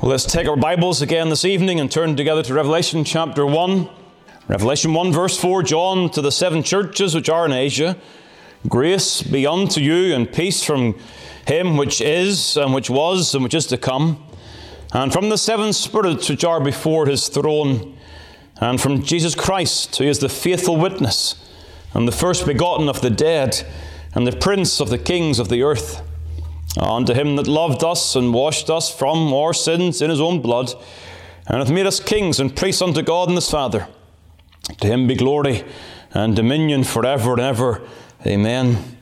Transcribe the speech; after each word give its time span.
Well, 0.00 0.10
let's 0.10 0.24
take 0.24 0.48
our 0.48 0.56
Bibles 0.56 1.00
again 1.00 1.28
this 1.28 1.44
evening 1.44 1.78
and 1.78 1.88
turn 1.88 2.16
together 2.16 2.42
to 2.42 2.54
Revelation 2.54 3.04
chapter 3.04 3.46
1. 3.46 3.88
Revelation 4.48 4.94
1, 4.94 5.12
verse 5.12 5.38
4 5.38 5.62
John 5.62 6.10
to 6.10 6.20
the 6.20 6.32
seven 6.32 6.64
churches 6.64 7.14
which 7.14 7.28
are 7.28 7.46
in 7.46 7.52
Asia, 7.52 7.96
grace 8.68 9.22
be 9.22 9.46
unto 9.46 9.80
you 9.80 10.12
and 10.12 10.32
peace 10.32 10.64
from 10.64 10.98
him 11.46 11.76
which 11.76 12.00
is, 12.00 12.56
and 12.56 12.74
which 12.74 12.90
was, 12.90 13.32
and 13.34 13.44
which 13.44 13.54
is 13.54 13.66
to 13.68 13.76
come, 13.76 14.24
and 14.92 15.12
from 15.12 15.28
the 15.28 15.38
seven 15.38 15.72
spirits 15.72 16.28
which 16.28 16.44
are 16.44 16.60
before 16.60 17.06
his 17.06 17.28
throne, 17.28 17.96
and 18.60 18.80
from 18.80 19.04
Jesus 19.04 19.36
Christ, 19.36 19.96
who 19.96 20.04
is 20.04 20.18
the 20.18 20.28
faithful 20.28 20.76
witness, 20.76 21.36
and 21.94 22.08
the 22.08 22.12
first 22.12 22.44
begotten 22.44 22.88
of 22.88 23.02
the 23.02 23.10
dead, 23.10 23.64
and 24.14 24.26
the 24.26 24.36
prince 24.36 24.80
of 24.80 24.90
the 24.90 24.98
kings 24.98 25.38
of 25.38 25.48
the 25.48 25.62
earth 25.62 26.02
Unto 26.78 27.12
him 27.12 27.36
that 27.36 27.46
loved 27.46 27.84
us 27.84 28.16
and 28.16 28.32
washed 28.32 28.70
us 28.70 28.94
from 28.94 29.32
our 29.32 29.52
sins 29.52 30.00
in 30.00 30.10
his 30.10 30.20
own 30.20 30.40
blood, 30.40 30.72
and 31.46 31.58
hath 31.58 31.70
made 31.70 31.86
us 31.86 32.00
kings 32.00 32.40
and 32.40 32.56
priests 32.56 32.80
unto 32.80 33.02
God 33.02 33.28
and 33.28 33.36
his 33.36 33.50
Father. 33.50 33.88
To 34.80 34.86
him 34.86 35.06
be 35.06 35.14
glory 35.14 35.64
and 36.12 36.34
dominion 36.34 36.84
for 36.84 37.04
ever 37.04 37.32
and 37.32 37.42
ever. 37.42 37.82
Amen. 38.26 38.98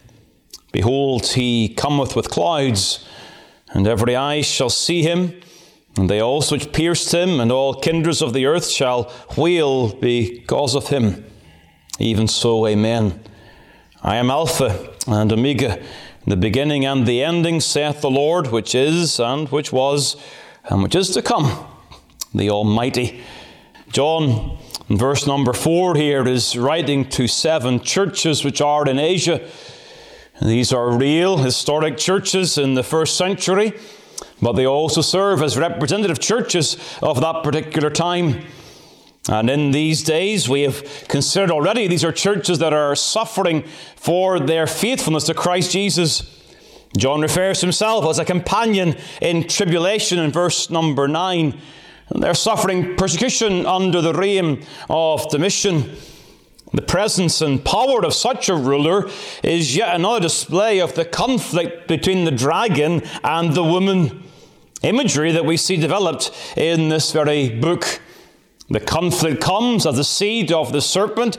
Behold, 0.72 1.26
he 1.26 1.68
cometh 1.68 2.16
with 2.16 2.30
clouds, 2.30 3.06
and 3.72 3.86
every 3.86 4.16
eye 4.16 4.40
shall 4.40 4.70
see 4.70 5.02
him, 5.02 5.40
and 5.96 6.08
they 6.08 6.20
also 6.20 6.56
which 6.56 6.72
pierced 6.72 7.12
him, 7.12 7.40
and 7.40 7.52
all 7.52 7.74
kindreds 7.74 8.22
of 8.22 8.32
the 8.32 8.46
earth 8.46 8.68
shall 8.68 9.12
wail 9.36 9.92
because 9.94 10.74
of 10.74 10.88
him. 10.88 11.24
Even 11.98 12.26
so, 12.26 12.66
Amen. 12.66 13.20
I 14.02 14.16
am 14.16 14.30
Alpha 14.30 14.94
and 15.06 15.32
Omega 15.32 15.82
the 16.30 16.36
beginning 16.36 16.84
and 16.84 17.06
the 17.06 17.22
ending, 17.22 17.60
saith 17.60 18.00
the 18.00 18.10
Lord, 18.10 18.48
which 18.48 18.74
is, 18.74 19.20
and 19.20 19.48
which 19.50 19.72
was, 19.72 20.16
and 20.64 20.82
which 20.82 20.94
is 20.94 21.10
to 21.10 21.22
come, 21.22 21.66
the 22.34 22.50
Almighty. 22.50 23.22
John, 23.92 24.58
in 24.88 24.96
verse 24.96 25.26
number 25.26 25.52
four 25.52 25.94
here, 25.96 26.26
is 26.26 26.56
writing 26.56 27.08
to 27.10 27.28
seven 27.28 27.80
churches 27.80 28.44
which 28.44 28.60
are 28.60 28.88
in 28.88 28.98
Asia. 28.98 29.46
These 30.40 30.72
are 30.72 30.96
real 30.96 31.36
historic 31.36 31.98
churches 31.98 32.56
in 32.56 32.74
the 32.74 32.82
first 32.82 33.16
century, 33.16 33.72
but 34.40 34.52
they 34.52 34.66
also 34.66 35.02
serve 35.02 35.42
as 35.42 35.58
representative 35.58 36.18
churches 36.18 36.76
of 37.02 37.20
that 37.20 37.42
particular 37.42 37.90
time. 37.90 38.46
And 39.28 39.50
in 39.50 39.70
these 39.70 40.02
days, 40.02 40.48
we 40.48 40.62
have 40.62 41.06
considered 41.08 41.50
already, 41.50 41.86
these 41.86 42.04
are 42.04 42.12
churches 42.12 42.58
that 42.58 42.72
are 42.72 42.94
suffering 42.96 43.64
for 43.96 44.40
their 44.40 44.66
faithfulness 44.66 45.24
to 45.24 45.34
Christ 45.34 45.72
Jesus. 45.72 46.38
John 46.96 47.20
refers 47.20 47.60
to 47.60 47.66
himself 47.66 48.06
as 48.06 48.18
a 48.18 48.24
companion 48.24 48.96
in 49.20 49.46
tribulation 49.46 50.18
in 50.18 50.32
verse 50.32 50.70
number 50.70 51.06
9. 51.06 51.60
They're 52.12 52.34
suffering 52.34 52.96
persecution 52.96 53.66
under 53.66 54.00
the 54.00 54.14
reign 54.14 54.64
of 54.88 55.28
Domitian. 55.30 55.96
The 56.72 56.82
presence 56.82 57.40
and 57.40 57.64
power 57.64 58.04
of 58.04 58.14
such 58.14 58.48
a 58.48 58.54
ruler 58.54 59.08
is 59.44 59.76
yet 59.76 59.94
another 59.94 60.20
display 60.20 60.80
of 60.80 60.94
the 60.94 61.04
conflict 61.04 61.88
between 61.88 62.24
the 62.24 62.30
dragon 62.30 63.02
and 63.22 63.54
the 63.54 63.64
woman. 63.64 64.24
Imagery 64.82 65.32
that 65.32 65.44
we 65.44 65.56
see 65.56 65.76
developed 65.76 66.32
in 66.56 66.88
this 66.88 67.12
very 67.12 67.48
book. 67.60 68.00
The 68.70 68.80
conflict 68.80 69.40
comes 69.40 69.84
as 69.84 69.96
the 69.96 70.04
seed 70.04 70.52
of 70.52 70.72
the 70.72 70.80
serpent. 70.80 71.36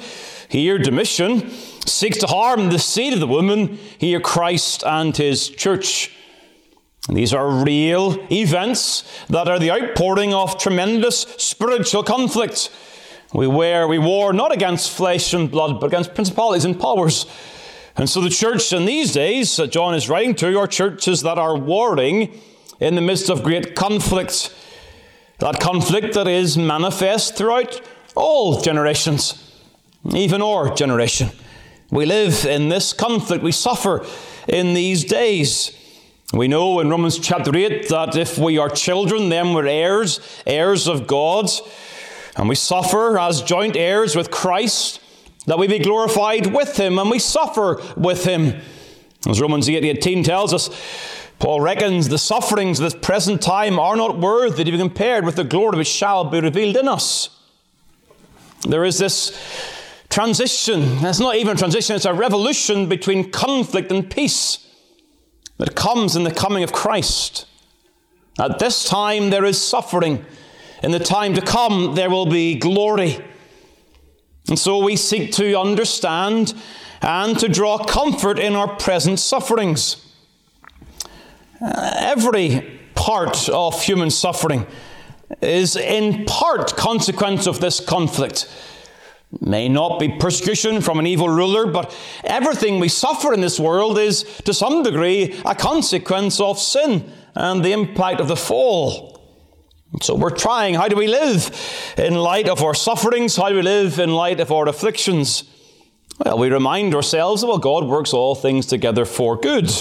Here, 0.49 0.77
Domitian 0.77 1.49
seeks 1.85 2.17
to 2.17 2.27
harm 2.27 2.69
the 2.69 2.77
seed 2.77 3.13
of 3.13 3.21
the 3.21 3.27
woman. 3.27 3.79
Here, 3.97 4.19
Christ 4.19 4.83
and 4.85 5.15
his 5.15 5.47
church. 5.47 6.11
And 7.07 7.15
these 7.15 7.33
are 7.33 7.49
real 7.49 8.19
events 8.29 9.03
that 9.29 9.47
are 9.47 9.59
the 9.59 9.71
outpouring 9.71 10.33
of 10.33 10.57
tremendous 10.57 11.21
spiritual 11.37 12.03
conflict. 12.03 12.69
We, 13.33 13.47
we 13.47 13.97
war 13.97 14.33
not 14.33 14.53
against 14.53 14.91
flesh 14.91 15.33
and 15.33 15.49
blood, 15.49 15.79
but 15.79 15.87
against 15.87 16.13
principalities 16.13 16.65
and 16.65 16.77
powers. 16.77 17.25
And 17.95 18.09
so 18.09 18.19
the 18.19 18.29
church 18.29 18.73
in 18.73 18.85
these 18.85 19.13
days 19.13 19.55
that 19.55 19.71
John 19.71 19.95
is 19.95 20.09
writing 20.09 20.35
to 20.35 20.59
are 20.59 20.67
churches 20.67 21.21
that 21.23 21.37
are 21.37 21.57
warring 21.57 22.37
in 22.81 22.95
the 22.95 23.01
midst 23.01 23.29
of 23.29 23.41
great 23.41 23.73
conflict. 23.73 24.53
That 25.41 25.59
conflict 25.59 26.13
that 26.13 26.27
is 26.27 26.55
manifest 26.55 27.35
throughout 27.35 27.81
all 28.13 28.61
generations, 28.61 29.59
even 30.13 30.39
our 30.39 30.71
generation. 30.75 31.31
We 31.89 32.05
live 32.05 32.45
in 32.45 32.69
this 32.69 32.93
conflict, 32.93 33.43
we 33.43 33.51
suffer 33.51 34.05
in 34.47 34.75
these 34.75 35.03
days. 35.03 35.75
We 36.31 36.47
know 36.47 36.79
in 36.79 36.91
Romans 36.91 37.17
chapter 37.17 37.57
8 37.57 37.89
that 37.89 38.15
if 38.15 38.37
we 38.37 38.59
are 38.59 38.69
children, 38.69 39.29
then 39.29 39.55
we're 39.55 39.65
heirs, 39.65 40.19
heirs 40.45 40.87
of 40.87 41.07
God, 41.07 41.49
and 42.37 42.47
we 42.47 42.53
suffer 42.53 43.17
as 43.17 43.41
joint 43.41 43.75
heirs 43.75 44.15
with 44.15 44.29
Christ, 44.29 45.01
that 45.47 45.57
we 45.57 45.67
be 45.67 45.79
glorified 45.79 46.53
with 46.53 46.77
Him, 46.77 46.99
and 46.99 47.09
we 47.09 47.17
suffer 47.17 47.81
with 47.97 48.25
Him. 48.25 48.61
As 49.27 49.41
Romans 49.41 49.67
8 49.67 49.83
18 49.83 50.23
tells 50.23 50.53
us, 50.53 50.69
Paul 51.41 51.59
reckons 51.59 52.07
the 52.07 52.19
sufferings 52.19 52.79
of 52.79 52.83
this 52.83 52.93
present 52.93 53.41
time 53.41 53.79
are 53.79 53.95
not 53.95 54.19
worthy 54.19 54.63
to 54.63 54.71
be 54.71 54.77
compared 54.77 55.25
with 55.25 55.37
the 55.37 55.43
glory 55.43 55.75
which 55.75 55.87
shall 55.87 56.23
be 56.23 56.39
revealed 56.39 56.77
in 56.77 56.87
us. 56.87 57.35
There 58.61 58.85
is 58.85 58.99
this 58.99 59.35
transition. 60.09 61.03
It's 61.03 61.19
not 61.19 61.37
even 61.37 61.55
a 61.55 61.59
transition, 61.59 61.95
it's 61.95 62.05
a 62.05 62.13
revolution 62.13 62.87
between 62.87 63.31
conflict 63.31 63.91
and 63.91 64.07
peace 64.07 64.67
that 65.57 65.75
comes 65.75 66.15
in 66.15 66.25
the 66.25 66.31
coming 66.31 66.61
of 66.61 66.73
Christ. 66.73 67.47
At 68.39 68.59
this 68.59 68.87
time, 68.87 69.31
there 69.31 69.43
is 69.43 69.59
suffering. 69.59 70.23
In 70.83 70.91
the 70.91 70.99
time 70.99 71.33
to 71.33 71.41
come, 71.41 71.95
there 71.95 72.11
will 72.11 72.27
be 72.27 72.53
glory. 72.53 73.17
And 74.47 74.59
so 74.59 74.83
we 74.83 74.95
seek 74.95 75.31
to 75.33 75.59
understand 75.59 76.53
and 77.01 77.39
to 77.39 77.49
draw 77.49 77.83
comfort 77.83 78.37
in 78.37 78.55
our 78.55 78.75
present 78.75 79.19
sufferings. 79.19 80.10
Every 81.61 82.79
part 82.95 83.47
of 83.49 83.83
human 83.83 84.09
suffering 84.09 84.65
is 85.41 85.75
in 85.75 86.25
part 86.25 86.75
consequence 86.75 87.45
of 87.45 87.61
this 87.61 87.79
conflict. 87.79 88.51
May 89.39 89.69
not 89.69 89.99
be 89.99 90.09
persecution 90.09 90.81
from 90.81 90.99
an 90.99 91.07
evil 91.07 91.29
ruler, 91.29 91.67
but 91.67 91.95
everything 92.23 92.79
we 92.79 92.89
suffer 92.89 93.33
in 93.33 93.41
this 93.41 93.59
world 93.59 93.97
is 93.97 94.23
to 94.45 94.53
some 94.53 94.83
degree 94.83 95.39
a 95.45 95.55
consequence 95.55 96.39
of 96.39 96.59
sin 96.59 97.09
and 97.35 97.63
the 97.63 97.71
impact 97.71 98.19
of 98.19 98.27
the 98.27 98.35
fall. 98.35 99.21
So 100.01 100.15
we're 100.15 100.35
trying, 100.35 100.73
how 100.73 100.87
do 100.87 100.95
we 100.95 101.07
live 101.07 101.93
in 101.97 102.15
light 102.15 102.49
of 102.49 102.63
our 102.63 102.73
sufferings? 102.73 103.35
How 103.35 103.49
do 103.49 103.55
we 103.55 103.61
live 103.61 103.99
in 103.99 104.09
light 104.09 104.39
of 104.39 104.51
our 104.51 104.67
afflictions? 104.67 105.43
Well, 106.25 106.37
we 106.37 106.49
remind 106.49 106.93
ourselves 106.95 107.41
that 107.41 107.47
well, 107.47 107.57
God 107.57 107.85
works 107.85 108.13
all 108.13 108.35
things 108.35 108.65
together 108.65 109.05
for 109.05 109.37
good 109.37 109.71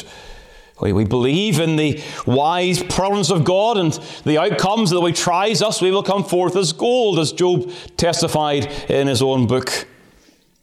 we, 0.80 1.04
believe 1.04 1.60
in 1.60 1.76
the 1.76 2.02
wise 2.26 2.82
providence 2.82 3.30
of 3.30 3.44
God 3.44 3.76
and 3.76 3.92
the 4.24 4.38
outcomes 4.38 4.90
that 4.90 5.00
we 5.00 5.12
tries 5.12 5.62
us, 5.62 5.82
we 5.82 5.90
will 5.90 6.02
come 6.02 6.24
forth 6.24 6.56
as 6.56 6.72
gold, 6.72 7.18
as 7.18 7.32
Job 7.32 7.70
testified 7.96 8.66
in 8.90 9.06
his 9.06 9.20
own 9.20 9.46
book. 9.46 9.86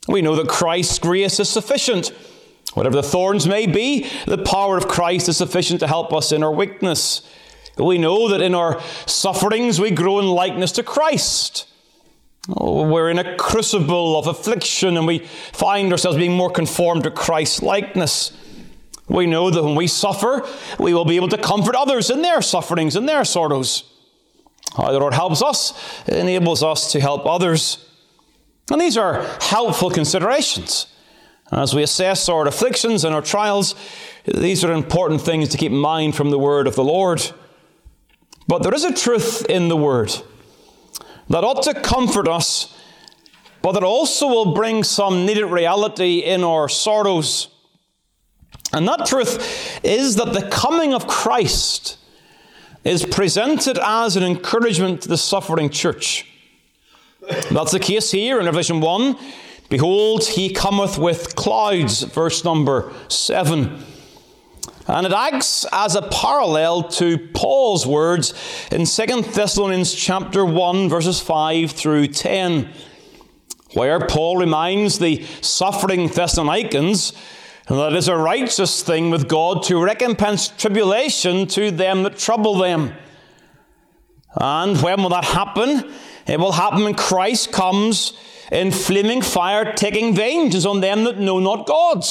We 0.08 0.22
know 0.22 0.34
that 0.36 0.48
Christ's 0.48 0.98
grace 0.98 1.38
is 1.38 1.48
sufficient. 1.48 2.08
Whatever 2.74 2.96
the 2.96 3.02
thorns 3.02 3.46
may 3.46 3.66
be, 3.66 4.08
the 4.26 4.38
power 4.38 4.76
of 4.76 4.88
Christ 4.88 5.28
is 5.28 5.36
sufficient 5.36 5.80
to 5.80 5.86
help 5.86 6.12
us 6.12 6.32
in 6.32 6.42
our 6.42 6.52
weakness. 6.52 7.22
We 7.76 7.98
know 7.98 8.28
that 8.28 8.40
in 8.40 8.54
our 8.54 8.80
sufferings 9.06 9.80
we 9.80 9.90
grow 9.90 10.18
in 10.18 10.26
likeness 10.26 10.72
to 10.72 10.82
Christ. 10.82 11.66
Oh, 12.56 12.88
we're 12.88 13.10
in 13.10 13.18
a 13.18 13.36
crucible 13.36 14.18
of 14.18 14.26
affliction 14.26 14.96
and 14.96 15.06
we 15.06 15.18
find 15.18 15.92
ourselves 15.92 16.16
being 16.16 16.32
more 16.32 16.50
conformed 16.50 17.04
to 17.04 17.10
Christ's 17.10 17.62
likeness. 17.62 18.32
We 19.08 19.26
know 19.26 19.50
that 19.50 19.62
when 19.62 19.74
we 19.74 19.86
suffer, 19.86 20.46
we 20.78 20.92
will 20.92 21.04
be 21.04 21.16
able 21.16 21.28
to 21.28 21.38
comfort 21.38 21.74
others 21.74 22.10
in 22.10 22.22
their 22.22 22.42
sufferings 22.42 22.96
and 22.96 23.08
their 23.08 23.24
sorrows. 23.24 23.84
How 24.76 24.92
the 24.92 24.98
Lord 24.98 25.14
helps 25.14 25.42
us, 25.42 25.72
enables 26.06 26.62
us 26.62 26.92
to 26.92 27.00
help 27.00 27.26
others. 27.26 27.84
And 28.70 28.80
these 28.80 28.96
are 28.96 29.22
helpful 29.40 29.90
considerations. 29.90 30.86
As 31.50 31.74
we 31.74 31.82
assess 31.82 32.28
our 32.28 32.46
afflictions 32.46 33.04
and 33.04 33.14
our 33.14 33.22
trials, 33.22 33.74
these 34.26 34.62
are 34.62 34.72
important 34.72 35.22
things 35.22 35.48
to 35.48 35.56
keep 35.56 35.72
in 35.72 35.78
mind 35.78 36.14
from 36.14 36.30
the 36.30 36.38
word 36.38 36.66
of 36.66 36.74
the 36.74 36.84
Lord. 36.84 37.32
But 38.46 38.62
there 38.62 38.74
is 38.74 38.84
a 38.84 38.92
truth 38.92 39.46
in 39.48 39.68
the 39.68 39.76
word 39.76 40.14
that 41.30 41.44
ought 41.44 41.62
to 41.62 41.74
comfort 41.74 42.28
us 42.28 42.74
but 43.62 43.72
that 43.72 43.82
also 43.82 44.28
will 44.28 44.54
bring 44.54 44.84
some 44.84 45.26
needed 45.26 45.46
reality 45.46 46.20
in 46.20 46.44
our 46.44 46.68
sorrows. 46.68 47.48
And 48.72 48.86
that 48.86 49.06
truth 49.06 49.80
is 49.84 50.16
that 50.16 50.32
the 50.32 50.48
coming 50.48 50.92
of 50.92 51.06
Christ 51.06 51.96
is 52.84 53.04
presented 53.04 53.78
as 53.82 54.16
an 54.16 54.22
encouragement 54.22 55.02
to 55.02 55.08
the 55.08 55.16
suffering 55.16 55.70
church. 55.70 56.26
That's 57.50 57.72
the 57.72 57.80
case 57.80 58.10
here 58.10 58.38
in 58.38 58.46
Revelation 58.46 58.80
1. 58.80 59.16
Behold, 59.68 60.24
he 60.24 60.50
cometh 60.52 60.96
with 60.98 61.34
clouds, 61.36 62.02
verse 62.02 62.44
number 62.44 62.92
7. 63.08 63.84
And 64.86 65.06
it 65.06 65.12
acts 65.12 65.66
as 65.70 65.94
a 65.94 66.02
parallel 66.02 66.84
to 66.84 67.18
Paul's 67.34 67.86
words 67.86 68.32
in 68.72 68.86
2 68.86 69.22
Thessalonians 69.22 69.92
chapter 69.94 70.46
1 70.46 70.88
verses 70.88 71.20
5 71.20 71.72
through 71.72 72.06
10, 72.06 72.70
where 73.74 74.00
Paul 74.06 74.38
reminds 74.38 74.98
the 74.98 75.22
suffering 75.42 76.08
Thessalonians 76.08 77.12
that 77.76 77.92
it 77.92 77.96
is 77.96 78.08
a 78.08 78.16
righteous 78.16 78.82
thing 78.82 79.10
with 79.10 79.28
God 79.28 79.62
to 79.64 79.82
recompense 79.82 80.48
tribulation 80.48 81.46
to 81.48 81.70
them 81.70 82.02
that 82.04 82.18
trouble 82.18 82.56
them. 82.56 82.94
And 84.34 84.80
when 84.80 85.02
will 85.02 85.10
that 85.10 85.24
happen? 85.24 85.92
It 86.26 86.38
will 86.38 86.52
happen 86.52 86.84
when 86.84 86.94
Christ 86.94 87.52
comes 87.52 88.14
in 88.50 88.70
flaming 88.70 89.20
fire, 89.20 89.72
taking 89.74 90.14
vengeance 90.14 90.64
on 90.64 90.80
them 90.80 91.04
that 91.04 91.18
know 91.18 91.38
not 91.38 91.66
God. 91.66 92.04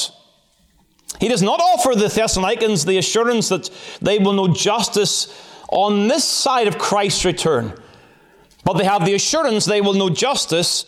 He 1.20 1.28
does 1.28 1.42
not 1.42 1.60
offer 1.60 1.94
the 1.94 2.08
Thessalonians 2.08 2.84
the 2.84 2.98
assurance 2.98 3.48
that 3.48 3.70
they 4.00 4.18
will 4.18 4.34
know 4.34 4.48
justice 4.48 5.26
on 5.70 6.08
this 6.08 6.24
side 6.24 6.68
of 6.68 6.78
Christ's 6.78 7.24
return, 7.24 7.74
but 8.64 8.74
they 8.74 8.84
have 8.84 9.04
the 9.04 9.14
assurance 9.14 9.64
they 9.64 9.80
will 9.80 9.94
know 9.94 10.10
justice 10.10 10.86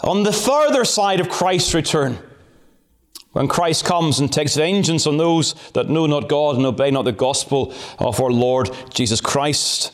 on 0.00 0.22
the 0.22 0.32
further 0.32 0.84
side 0.84 1.20
of 1.20 1.28
Christ's 1.28 1.74
return. 1.74 2.18
When 3.32 3.48
Christ 3.48 3.84
comes 3.84 4.20
and 4.20 4.30
takes 4.32 4.56
vengeance 4.56 5.06
on 5.06 5.16
those 5.16 5.54
that 5.72 5.88
know 5.88 6.06
not 6.06 6.28
God 6.28 6.56
and 6.56 6.66
obey 6.66 6.90
not 6.90 7.04
the 7.04 7.12
gospel 7.12 7.74
of 7.98 8.20
our 8.20 8.30
Lord 8.30 8.70
Jesus 8.92 9.20
Christ. 9.20 9.92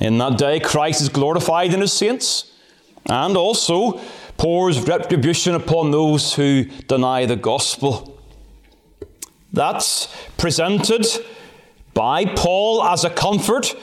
In 0.00 0.18
that 0.18 0.38
day, 0.38 0.60
Christ 0.60 1.02
is 1.02 1.08
glorified 1.08 1.74
in 1.74 1.80
his 1.80 1.92
saints 1.92 2.52
and 3.06 3.36
also 3.36 4.00
pours 4.36 4.80
retribution 4.80 5.54
upon 5.54 5.90
those 5.90 6.34
who 6.34 6.64
deny 6.88 7.26
the 7.26 7.36
gospel. 7.36 8.20
That's 9.52 10.08
presented 10.36 11.06
by 11.92 12.24
Paul 12.24 12.82
as 12.82 13.04
a 13.04 13.10
comfort, 13.10 13.74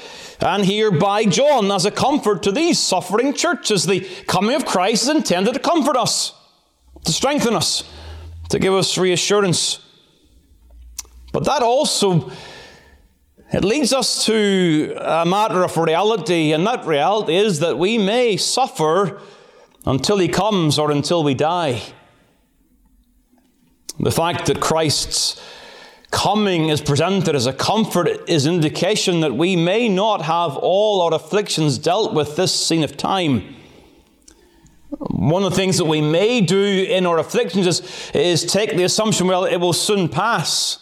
and 0.42 0.66
here 0.66 0.92
by 0.92 1.24
John 1.24 1.72
as 1.72 1.86
a 1.86 1.92
comfort 1.92 2.44
to 2.44 2.52
these 2.52 2.78
suffering 2.78 3.34
churches. 3.34 3.86
The 3.86 4.02
coming 4.28 4.56
of 4.56 4.66
Christ 4.66 5.04
is 5.04 5.10
intended 5.10 5.54
to 5.54 5.60
comfort 5.60 5.96
us, 5.96 6.34
to 7.06 7.14
strengthen 7.14 7.56
us, 7.56 7.84
to 8.52 8.60
give 8.60 8.74
us 8.74 8.98
reassurance. 8.98 9.80
But 11.32 11.46
that 11.46 11.64
also 11.64 12.32
it 13.52 13.66
leads 13.66 13.92
us 13.92 14.26
to 14.26 14.96
a 14.98 15.26
matter 15.26 15.64
of 15.64 15.76
reality, 15.76 16.54
and 16.54 16.66
that 16.68 16.86
reality 16.86 17.36
is 17.36 17.60
that 17.60 17.78
we 17.78 17.98
may 17.98 18.38
suffer 18.38 19.20
until 19.86 20.20
He 20.20 20.30
comes 20.30 20.80
or 20.80 20.90
until 20.90 21.24
we 21.24 21.34
die. 21.34 21.82
The 24.00 24.12
fact 24.12 24.46
that 24.46 24.62
Christ's 24.62 25.42
coming 26.12 26.70
is 26.70 26.82
presented 26.82 27.36
as 27.36 27.46
a 27.46 27.54
comfort 27.54 28.08
is 28.30 28.46
indication 28.46 29.20
that 29.22 29.34
we 29.34 29.56
may 29.56 29.90
not 29.90 30.22
have 30.22 30.56
all 30.58 31.02
our 31.02 31.14
afflictions 31.14 31.78
dealt 31.78 32.14
with 32.14 32.36
this 32.36 32.54
scene 32.54 32.84
of 32.84 32.96
time. 32.96 33.56
One 35.00 35.44
of 35.44 35.52
the 35.52 35.56
things 35.56 35.78
that 35.78 35.86
we 35.86 36.02
may 36.02 36.42
do 36.42 36.86
in 36.88 37.06
our 37.06 37.18
afflictions 37.18 37.66
is, 37.66 38.12
is 38.14 38.46
take 38.46 38.76
the 38.76 38.84
assumption, 38.84 39.28
well, 39.28 39.46
it 39.46 39.58
will 39.58 39.74
soon 39.74 40.10
pass. 40.10 40.80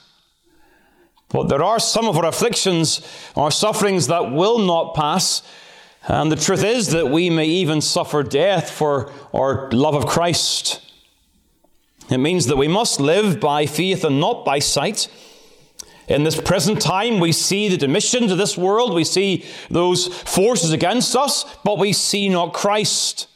But 1.29 1.47
there 1.47 1.63
are 1.63 1.79
some 1.79 2.07
of 2.07 2.17
our 2.17 2.25
afflictions 2.25 3.07
our 3.35 3.51
sufferings 3.51 4.07
that 4.07 4.31
will 4.31 4.57
not 4.57 4.95
pass. 4.95 5.43
And 6.07 6.31
the 6.31 6.35
truth 6.35 6.63
is 6.63 6.87
that 6.87 7.11
we 7.11 7.29
may 7.29 7.45
even 7.45 7.81
suffer 7.81 8.23
death 8.23 8.71
for 8.71 9.11
our 9.31 9.69
love 9.71 9.93
of 9.93 10.07
Christ. 10.07 10.81
It 12.09 12.17
means 12.17 12.47
that 12.47 12.57
we 12.57 12.67
must 12.67 12.99
live 12.99 13.39
by 13.39 13.67
faith 13.67 14.03
and 14.03 14.19
not 14.19 14.43
by 14.43 14.57
sight. 14.57 15.07
In 16.07 16.23
this 16.23 16.41
present 16.41 16.81
time, 16.81 17.19
we 17.19 17.31
see 17.31 17.69
the 17.69 17.77
demissions 17.77 18.31
of 18.31 18.39
this 18.39 18.57
world, 18.57 18.95
we 18.95 19.03
see 19.03 19.45
those 19.69 20.07
forces 20.07 20.71
against 20.71 21.15
us, 21.15 21.45
but 21.63 21.77
we 21.77 21.93
see 21.93 22.27
not 22.27 22.53
Christ. 22.53 23.28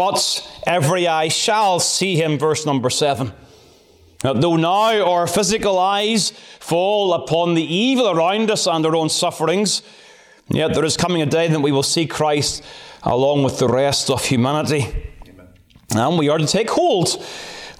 But 0.00 0.62
every 0.66 1.06
eye 1.06 1.28
shall 1.28 1.78
see 1.78 2.16
him, 2.16 2.38
verse 2.38 2.64
number 2.64 2.88
seven. 2.88 3.34
Though 4.22 4.56
now 4.56 5.04
our 5.04 5.26
physical 5.26 5.78
eyes 5.78 6.30
fall 6.58 7.12
upon 7.12 7.52
the 7.52 7.62
evil 7.62 8.08
around 8.08 8.50
us 8.50 8.66
and 8.66 8.86
our 8.86 8.96
own 8.96 9.10
sufferings, 9.10 9.82
yet 10.48 10.72
there 10.72 10.86
is 10.86 10.96
coming 10.96 11.20
a 11.20 11.26
day 11.26 11.48
that 11.48 11.60
we 11.60 11.70
will 11.70 11.82
see 11.82 12.06
Christ 12.06 12.64
along 13.02 13.42
with 13.42 13.58
the 13.58 13.68
rest 13.68 14.08
of 14.08 14.24
humanity. 14.24 14.86
And 15.94 16.18
we 16.18 16.30
are 16.30 16.38
to 16.38 16.46
take 16.46 16.70
hold. 16.70 17.22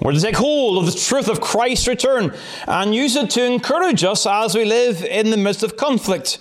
We're 0.03 0.13
to 0.13 0.21
take 0.21 0.37
hold 0.37 0.77
of 0.77 0.93
the 0.93 1.01
truth 1.01 1.29
of 1.31 1.41
Christ's 1.41 1.89
return 1.89 2.37
and 2.69 2.95
use 2.95 3.17
it 3.17 3.31
to 3.31 3.45
encourage 3.47 4.05
us 4.05 4.27
as 4.27 4.55
we 4.55 4.67
live 4.67 5.03
in 5.05 5.31
the 5.31 5.39
midst 5.39 5.63
of 5.63 5.79
conflict. 5.79 6.39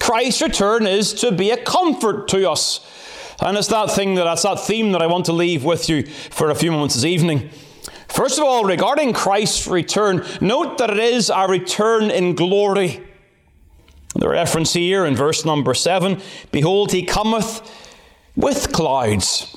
Christ's 0.00 0.42
return 0.42 0.88
is 0.88 1.14
to 1.14 1.30
be 1.30 1.52
a 1.52 1.56
comfort 1.56 2.26
to 2.30 2.50
us. 2.50 2.80
And 3.40 3.56
it's 3.56 3.68
that 3.68 3.90
thing 3.90 4.14
that 4.14 4.24
that's 4.24 4.42
that 4.42 4.60
theme 4.60 4.92
that 4.92 5.02
I 5.02 5.06
want 5.06 5.26
to 5.26 5.32
leave 5.32 5.64
with 5.64 5.88
you 5.88 6.04
for 6.06 6.50
a 6.50 6.54
few 6.54 6.72
moments 6.72 6.94
this 6.94 7.04
evening. 7.04 7.50
First 8.08 8.38
of 8.38 8.44
all, 8.44 8.64
regarding 8.64 9.12
Christ's 9.12 9.66
return, 9.66 10.24
note 10.40 10.78
that 10.78 10.90
it 10.90 10.98
is 10.98 11.30
a 11.34 11.46
return 11.46 12.10
in 12.10 12.34
glory. 12.34 13.02
The 14.14 14.28
reference 14.28 14.72
here 14.72 15.04
in 15.04 15.14
verse 15.14 15.44
number 15.44 15.74
7 15.74 16.20
Behold, 16.50 16.92
he 16.92 17.04
cometh 17.04 17.60
with 18.34 18.72
clouds. 18.72 19.54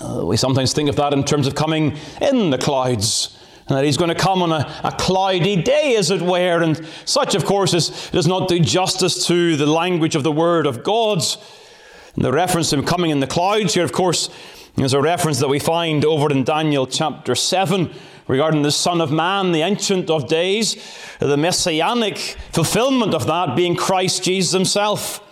Uh, 0.00 0.24
we 0.24 0.36
sometimes 0.36 0.72
think 0.72 0.88
of 0.88 0.96
that 0.96 1.12
in 1.12 1.22
terms 1.22 1.46
of 1.46 1.54
coming 1.54 1.96
in 2.20 2.50
the 2.50 2.58
clouds. 2.58 3.36
And 3.68 3.76
that 3.78 3.84
he's 3.84 3.96
going 3.96 4.08
to 4.08 4.16
come 4.16 4.42
on 4.42 4.50
a, 4.50 4.80
a 4.82 4.90
cloudy 4.90 5.62
day, 5.62 5.94
as 5.94 6.10
it 6.10 6.22
were. 6.22 6.60
And 6.60 6.84
such, 7.04 7.36
of 7.36 7.44
course, 7.44 7.72
is, 7.72 8.10
does 8.10 8.26
not 8.26 8.48
do 8.48 8.58
justice 8.58 9.28
to 9.28 9.56
the 9.56 9.66
language 9.66 10.16
of 10.16 10.24
the 10.24 10.32
Word 10.32 10.66
of 10.66 10.82
God. 10.82 11.22
And 12.16 12.24
the 12.24 12.32
reference 12.32 12.70
to 12.70 12.76
him 12.76 12.84
coming 12.84 13.10
in 13.10 13.20
the 13.20 13.26
clouds 13.26 13.74
here, 13.74 13.84
of 13.84 13.92
course, 13.92 14.30
is 14.76 14.92
a 14.92 15.00
reference 15.00 15.38
that 15.40 15.48
we 15.48 15.58
find 15.58 16.04
over 16.04 16.30
in 16.30 16.44
Daniel 16.44 16.86
chapter 16.86 17.34
7 17.34 17.90
regarding 18.28 18.62
the 18.62 18.72
Son 18.72 19.00
of 19.00 19.10
Man, 19.10 19.52
the 19.52 19.62
Ancient 19.62 20.10
of 20.10 20.28
Days, 20.28 20.76
the 21.18 21.36
messianic 21.36 22.18
fulfillment 22.52 23.14
of 23.14 23.26
that 23.26 23.56
being 23.56 23.76
Christ 23.76 24.22
Jesus 24.22 24.52
himself. 24.52 25.26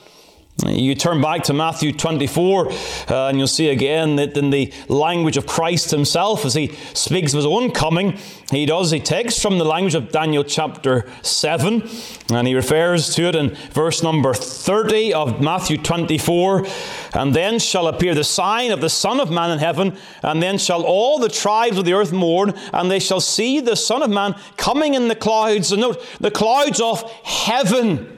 You 0.66 0.96
turn 0.96 1.20
back 1.20 1.44
to 1.44 1.52
Matthew 1.52 1.92
24, 1.92 2.68
uh, 2.68 3.28
and 3.28 3.38
you'll 3.38 3.46
see 3.46 3.68
again 3.68 4.16
that 4.16 4.36
in 4.36 4.50
the 4.50 4.72
language 4.88 5.36
of 5.36 5.46
Christ 5.46 5.92
himself, 5.92 6.44
as 6.44 6.54
he 6.54 6.74
speaks 6.94 7.32
of 7.32 7.36
his 7.36 7.46
own 7.46 7.70
coming, 7.70 8.18
he 8.50 8.66
does, 8.66 8.90
he 8.90 8.98
takes 8.98 9.40
from 9.40 9.58
the 9.58 9.64
language 9.64 9.94
of 9.94 10.10
Daniel 10.10 10.42
chapter 10.42 11.08
7, 11.22 11.88
and 12.32 12.48
he 12.48 12.56
refers 12.56 13.14
to 13.14 13.28
it 13.28 13.36
in 13.36 13.54
verse 13.70 14.02
number 14.02 14.34
30 14.34 15.14
of 15.14 15.40
Matthew 15.40 15.78
24. 15.78 16.66
And 17.14 17.36
then 17.36 17.60
shall 17.60 17.86
appear 17.86 18.16
the 18.16 18.24
sign 18.24 18.72
of 18.72 18.80
the 18.80 18.90
Son 18.90 19.20
of 19.20 19.30
Man 19.30 19.52
in 19.52 19.60
heaven, 19.60 19.96
and 20.24 20.42
then 20.42 20.58
shall 20.58 20.82
all 20.82 21.20
the 21.20 21.28
tribes 21.28 21.78
of 21.78 21.84
the 21.84 21.92
earth 21.92 22.12
mourn, 22.12 22.52
and 22.72 22.90
they 22.90 22.98
shall 22.98 23.20
see 23.20 23.60
the 23.60 23.76
Son 23.76 24.02
of 24.02 24.10
Man 24.10 24.34
coming 24.56 24.94
in 24.94 25.06
the 25.06 25.14
clouds. 25.14 25.70
And 25.70 25.82
note, 25.82 26.04
the 26.18 26.32
clouds 26.32 26.80
of 26.80 27.08
heaven 27.22 28.17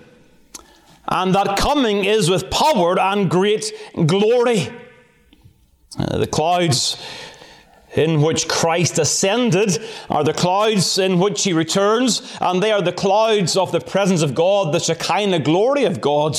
and 1.11 1.35
that 1.35 1.59
coming 1.59 2.05
is 2.05 2.31
with 2.31 2.51
power 2.51 2.99
and 2.99 3.31
great 3.31 3.73
glory. 4.07 4.69
Uh, 5.99 6.19
the 6.19 6.27
clouds 6.27 6.97
in 7.95 8.23
which 8.23 8.49
Christ 8.49 8.99
ascended 8.99 9.83
are 10.09 10.23
the 10.23 10.33
clouds 10.33 10.99
in 10.99 11.19
which 11.19 11.43
he 11.43 11.53
returns, 11.53 12.37
and 12.41 12.63
they 12.63 12.71
are 12.71 12.83
the 12.83 12.93
clouds 12.93 13.57
of 13.57 13.73
the 13.73 13.81
presence 13.81 14.23
of 14.23 14.35
God, 14.35 14.73
the 14.73 14.79
Shekinah 14.79 15.41
glory 15.41 15.85
of 15.85 16.01
God. 16.01 16.39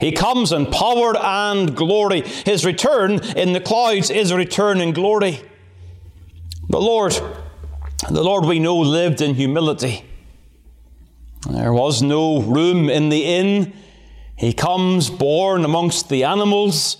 He 0.00 0.12
comes 0.12 0.52
in 0.52 0.66
power 0.66 1.16
and 1.16 1.74
glory. 1.76 2.22
His 2.22 2.66
return 2.66 3.22
in 3.36 3.52
the 3.52 3.60
clouds 3.60 4.10
is 4.10 4.30
a 4.30 4.36
return 4.36 4.80
in 4.80 4.92
glory. 4.92 5.40
The 6.68 6.80
Lord, 6.80 7.12
the 8.10 8.22
Lord 8.22 8.44
we 8.44 8.58
know 8.58 8.76
lived 8.76 9.20
in 9.20 9.34
humility. 9.34 10.04
There 11.50 11.72
was 11.72 12.02
no 12.02 12.40
room 12.42 12.88
in 12.90 13.08
the 13.08 13.24
inn. 13.24 13.72
He 14.36 14.52
comes 14.52 15.10
born 15.10 15.64
amongst 15.64 16.08
the 16.08 16.24
animals. 16.24 16.96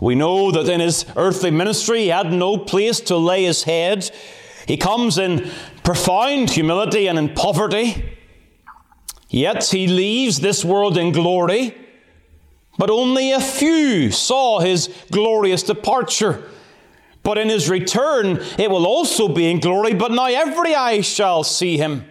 We 0.00 0.14
know 0.14 0.50
that 0.50 0.68
in 0.68 0.80
his 0.80 1.06
earthly 1.16 1.50
ministry 1.50 2.02
he 2.02 2.08
had 2.08 2.32
no 2.32 2.58
place 2.58 3.00
to 3.00 3.16
lay 3.16 3.44
his 3.44 3.62
head. 3.62 4.10
He 4.66 4.76
comes 4.76 5.18
in 5.18 5.50
profound 5.82 6.50
humility 6.50 7.06
and 7.06 7.18
in 7.18 7.34
poverty. 7.34 8.16
Yet 9.28 9.64
he 9.64 9.86
leaves 9.86 10.40
this 10.40 10.64
world 10.64 10.96
in 10.96 11.12
glory 11.12 11.74
but 12.78 12.90
only 12.90 13.32
a 13.32 13.40
few 13.40 14.10
saw 14.10 14.60
his 14.60 14.88
glorious 15.10 15.62
departure. 15.62 16.44
But 17.22 17.38
in 17.38 17.48
his 17.48 17.70
return, 17.70 18.40
it 18.58 18.70
will 18.70 18.86
also 18.86 19.28
be 19.28 19.50
in 19.50 19.60
glory, 19.60 19.94
but 19.94 20.12
now 20.12 20.26
every 20.26 20.74
eye 20.74 21.00
shall 21.00 21.42
see 21.42 21.78
him. 21.78 22.04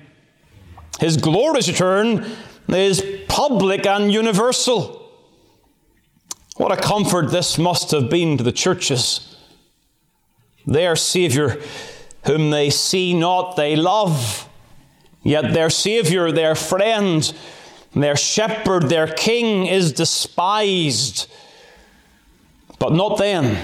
His 1.00 1.18
glorious 1.18 1.68
return 1.68 2.26
is 2.68 3.04
public 3.28 3.86
and 3.86 4.12
universal. 4.12 5.12
What 6.58 6.72
a 6.72 6.82
comfort 6.82 7.32
this 7.32 7.58
must 7.58 7.92
have 7.92 8.10
been 8.10 8.38
to 8.38 8.44
the 8.44 8.52
churches. 8.52 9.36
Their 10.66 10.96
Saviour, 10.96 11.58
whom 12.26 12.52
they 12.52 12.70
see 12.70 13.14
not, 13.14 13.56
they 13.56 13.76
love. 13.76 14.48
Yet 15.24 15.54
their 15.54 15.70
Saviour, 15.70 16.32
their 16.32 16.56
friend, 16.56 17.34
their 17.96 18.16
shepherd, 18.16 18.90
their 18.90 19.08
king 19.08 19.66
is 19.66 19.94
despised. 19.94 21.30
But 22.80 22.94
not 22.94 23.18
then. 23.18 23.58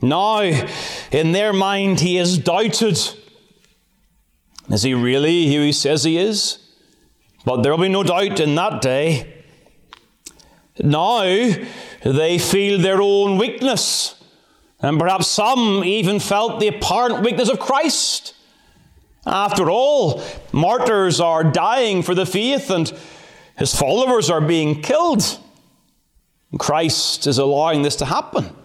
Now, 0.00 0.40
in 1.10 1.32
their 1.32 1.52
mind, 1.52 2.00
he 2.00 2.16
is 2.16 2.38
doubted. 2.38 2.98
Is 4.70 4.82
he 4.82 4.94
really 4.94 5.52
who 5.52 5.62
he 5.62 5.72
says 5.72 6.04
he 6.04 6.16
is? 6.16 6.58
But 7.44 7.62
there 7.62 7.72
will 7.72 7.82
be 7.82 7.88
no 7.88 8.02
doubt 8.02 8.38
in 8.40 8.54
that 8.54 8.80
day. 8.80 9.44
Now 10.78 11.22
they 12.04 12.38
feel 12.38 12.78
their 12.78 13.02
own 13.02 13.36
weakness, 13.36 14.14
and 14.80 14.98
perhaps 14.98 15.26
some 15.26 15.84
even 15.84 16.20
felt 16.20 16.60
the 16.60 16.68
apparent 16.68 17.22
weakness 17.22 17.50
of 17.50 17.58
Christ. 17.58 18.34
After 19.26 19.70
all, 19.70 20.22
martyrs 20.52 21.20
are 21.20 21.44
dying 21.44 22.02
for 22.02 22.14
the 22.14 22.24
faith, 22.24 22.70
and 22.70 22.90
his 23.58 23.74
followers 23.74 24.30
are 24.30 24.40
being 24.40 24.80
killed. 24.80 25.38
Christ 26.58 27.26
is 27.26 27.38
allowing 27.38 27.82
this 27.82 27.96
to 27.96 28.06
happen. 28.06 28.56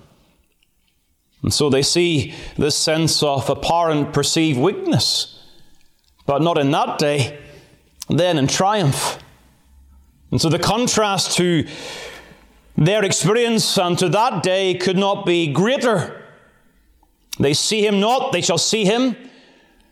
And 1.44 1.54
so 1.54 1.70
they 1.70 1.84
see 1.84 2.34
this 2.58 2.76
sense 2.76 3.22
of 3.22 3.50
apparent 3.50 4.14
perceived 4.14 4.60
weakness, 4.60 5.35
but 6.26 6.42
not 6.42 6.58
in 6.58 6.72
that 6.72 6.98
day, 6.98 7.40
then 8.10 8.38
in 8.38 8.48
triumph. 8.48 9.20
And 10.32 10.42
so 10.42 10.50
the 10.50 10.60
contrast 10.60 11.38
to 11.38 11.68
their 12.78 13.04
experience 13.04 13.78
and 13.78 13.98
to 14.00 14.10
that 14.10 14.44
day 14.44 14.74
could 14.74 14.98
not 14.98 15.26
be 15.26 15.52
greater. 15.52 16.22
They 17.40 17.54
see 17.54 17.86
him 17.86 18.00
not, 18.00 18.32
they 18.32 18.42
shall 18.42 18.58
see 18.58 18.86
him. 18.86 19.16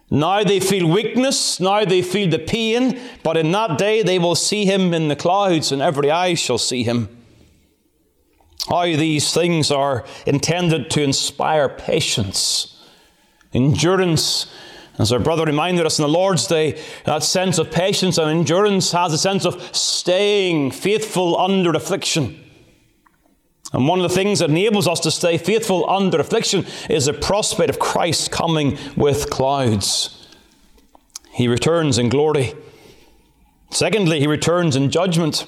Now 0.10 0.44
they 0.44 0.60
feel 0.60 0.88
weakness, 0.88 1.60
now 1.60 1.86
they 1.86 2.02
feel 2.02 2.30
the 2.30 2.40
pain, 2.40 3.00
but 3.24 3.38
in 3.38 3.52
that 3.52 3.78
day 3.78 4.04
they 4.04 4.20
will 4.20 4.36
see 4.36 4.66
him 4.66 4.94
in 4.94 5.08
the 5.08 5.16
clouds, 5.16 5.72
and 5.72 5.82
every 5.82 6.12
eye 6.12 6.36
shall 6.36 6.60
see 6.60 6.84
him. 6.84 7.10
How 8.70 8.84
these 8.84 9.34
things 9.34 9.72
are 9.72 10.06
intended 10.28 10.92
to 10.92 11.02
inspire 11.02 11.68
patience, 11.68 12.80
endurance, 13.54 14.46
as 15.00 15.12
our 15.12 15.20
brother 15.20 15.46
reminded 15.46 15.86
us 15.86 15.98
in 15.98 16.04
the 16.04 16.10
Lord's 16.10 16.46
Day, 16.46 16.80
that 17.06 17.24
sense 17.24 17.58
of 17.58 17.72
patience 17.72 18.18
and 18.18 18.30
endurance 18.30 18.92
has 18.92 19.12
a 19.12 19.18
sense 19.18 19.46
of 19.46 19.76
staying 19.76 20.72
faithful 20.72 21.38
under 21.38 21.72
affliction. 21.72 22.40
And 23.74 23.88
one 23.88 24.00
of 24.00 24.08
the 24.08 24.16
things 24.16 24.40
that 24.40 24.52
enables 24.52 24.88
us 24.88 25.00
to 25.02 25.10
stay 25.10 25.40
faithful 25.40 25.90
under 25.90 26.20
affliction 26.20 26.66
is 26.92 27.08
the 27.08 27.14
prospect 27.14 27.72
of 27.72 27.80
Christ 27.80 28.32
coming 28.32 28.78
with 28.96 29.32
clouds. 29.32 30.28
He 31.32 31.48
returns 31.48 31.98
in 31.98 32.10
glory. 32.10 32.54
Secondly, 33.72 34.20
he 34.20 34.28
returns 34.28 34.76
in 34.76 34.92
judgment. 34.92 35.48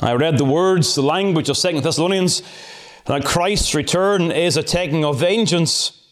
I 0.00 0.14
read 0.14 0.38
the 0.38 0.46
words, 0.46 0.94
the 0.94 1.02
language 1.02 1.50
of 1.50 1.58
Second 1.58 1.82
Thessalonians, 1.82 2.42
that 3.04 3.26
Christ's 3.26 3.74
return 3.74 4.30
is 4.30 4.56
a 4.56 4.62
taking 4.62 5.04
of 5.04 5.20
vengeance. 5.20 6.03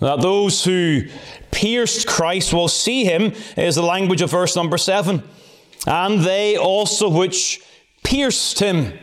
That 0.00 0.20
those 0.20 0.64
who 0.64 1.02
pierced 1.50 2.06
Christ 2.06 2.52
will 2.52 2.68
see 2.68 3.04
him, 3.04 3.32
is 3.56 3.74
the 3.74 3.82
language 3.82 4.22
of 4.22 4.30
verse 4.30 4.54
number 4.54 4.78
seven. 4.78 5.22
And 5.86 6.20
they 6.20 6.56
also 6.56 7.08
which 7.08 7.60
pierced 8.04 8.60
him. 8.60 8.98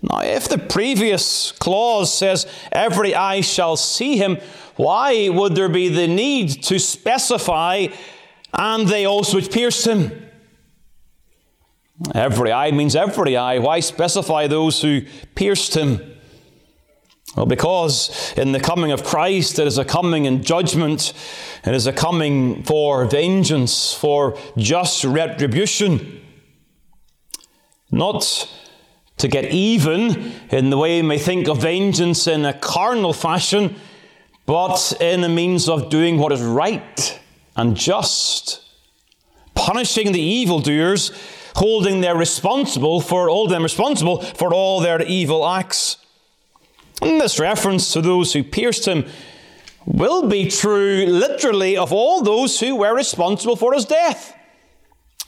Now, 0.00 0.20
if 0.20 0.48
the 0.48 0.58
previous 0.58 1.50
clause 1.52 2.16
says, 2.16 2.46
every 2.70 3.14
eye 3.14 3.40
shall 3.40 3.76
see 3.76 4.16
him, 4.16 4.38
why 4.76 5.28
would 5.28 5.56
there 5.56 5.68
be 5.68 5.88
the 5.88 6.06
need 6.06 6.62
to 6.64 6.78
specify, 6.78 7.88
and 8.54 8.86
they 8.86 9.06
also 9.06 9.38
which 9.38 9.50
pierced 9.50 9.86
him? 9.86 10.30
Every 12.14 12.52
eye 12.52 12.70
means 12.70 12.94
every 12.94 13.36
eye. 13.36 13.58
Why 13.58 13.80
specify 13.80 14.46
those 14.46 14.80
who 14.80 15.02
pierced 15.34 15.74
him? 15.76 16.14
Well, 17.38 17.46
because 17.46 18.34
in 18.36 18.50
the 18.50 18.58
coming 18.58 18.90
of 18.90 19.04
Christ, 19.04 19.60
it 19.60 19.68
is 19.68 19.78
a 19.78 19.84
coming 19.84 20.24
in 20.24 20.42
judgment, 20.42 21.12
it 21.64 21.72
is 21.72 21.86
a 21.86 21.92
coming 21.92 22.64
for 22.64 23.04
vengeance, 23.04 23.94
for 23.94 24.36
just 24.56 25.04
retribution. 25.04 26.20
Not 27.92 28.48
to 29.18 29.28
get 29.28 29.52
even 29.52 30.32
in 30.50 30.70
the 30.70 30.76
way 30.76 31.00
we 31.00 31.06
may 31.06 31.18
think 31.18 31.46
of 31.46 31.62
vengeance 31.62 32.26
in 32.26 32.44
a 32.44 32.52
carnal 32.52 33.12
fashion, 33.12 33.76
but 34.44 34.94
in 35.00 35.22
a 35.22 35.28
means 35.28 35.68
of 35.68 35.90
doing 35.90 36.18
what 36.18 36.32
is 36.32 36.42
right 36.42 37.20
and 37.54 37.76
just, 37.76 38.62
punishing 39.54 40.10
the 40.10 40.20
evildoers, 40.20 41.12
holding 41.54 42.00
them 42.00 42.18
responsible 42.18 43.00
for 43.00 43.30
all 43.30 43.46
them 43.46 43.62
responsible 43.62 44.22
for 44.22 44.52
all 44.52 44.80
their 44.80 45.00
evil 45.02 45.46
acts. 45.46 45.98
And 47.02 47.20
this 47.20 47.38
reference 47.38 47.92
to 47.92 48.00
those 48.00 48.32
who 48.32 48.42
pierced 48.42 48.86
him 48.86 49.06
will 49.86 50.28
be 50.28 50.50
true 50.50 51.06
literally 51.06 51.76
of 51.76 51.92
all 51.92 52.22
those 52.22 52.60
who 52.60 52.76
were 52.76 52.94
responsible 52.94 53.56
for 53.56 53.72
his 53.72 53.84
death. 53.84 54.34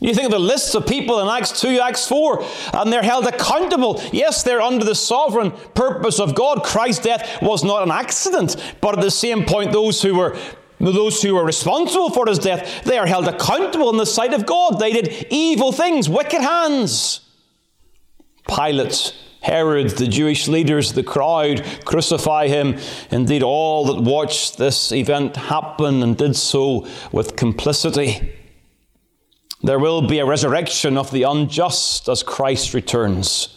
You 0.00 0.14
think 0.14 0.26
of 0.26 0.32
the 0.32 0.38
lists 0.38 0.74
of 0.74 0.86
people 0.86 1.20
in 1.20 1.28
Acts 1.28 1.60
2, 1.60 1.78
Acts 1.78 2.08
4, 2.08 2.42
and 2.74 2.90
they're 2.90 3.02
held 3.02 3.26
accountable. 3.26 4.00
Yes, 4.12 4.42
they're 4.42 4.62
under 4.62 4.84
the 4.84 4.94
sovereign 4.94 5.50
purpose 5.74 6.18
of 6.18 6.34
God. 6.34 6.62
Christ's 6.62 7.04
death 7.04 7.42
was 7.42 7.62
not 7.62 7.82
an 7.82 7.90
accident, 7.90 8.56
but 8.80 8.96
at 8.96 9.02
the 9.02 9.10
same 9.10 9.44
point, 9.44 9.72
those 9.72 10.00
who 10.00 10.14
were 10.14 10.36
those 10.78 11.20
who 11.20 11.34
were 11.34 11.44
responsible 11.44 12.08
for 12.08 12.26
his 12.26 12.38
death, 12.38 12.84
they 12.84 12.96
are 12.96 13.06
held 13.06 13.28
accountable 13.28 13.90
in 13.90 13.98
the 13.98 14.06
sight 14.06 14.32
of 14.32 14.46
God. 14.46 14.78
They 14.78 14.94
did 14.94 15.26
evil 15.28 15.72
things, 15.72 16.08
wicked 16.08 16.40
hands. 16.40 17.20
Pilate 18.48 19.14
Herod, 19.42 19.90
the 19.90 20.06
Jewish 20.06 20.48
leaders, 20.48 20.92
the 20.92 21.02
crowd 21.02 21.64
crucify 21.84 22.48
him. 22.48 22.78
Indeed, 23.10 23.42
all 23.42 23.86
that 23.86 24.02
watched 24.02 24.58
this 24.58 24.92
event 24.92 25.36
happen 25.36 26.02
and 26.02 26.16
did 26.16 26.36
so 26.36 26.86
with 27.10 27.36
complicity. 27.36 28.36
There 29.62 29.78
will 29.78 30.06
be 30.06 30.18
a 30.18 30.26
resurrection 30.26 30.96
of 30.96 31.10
the 31.10 31.24
unjust 31.24 32.08
as 32.08 32.22
Christ 32.22 32.74
returns. 32.74 33.56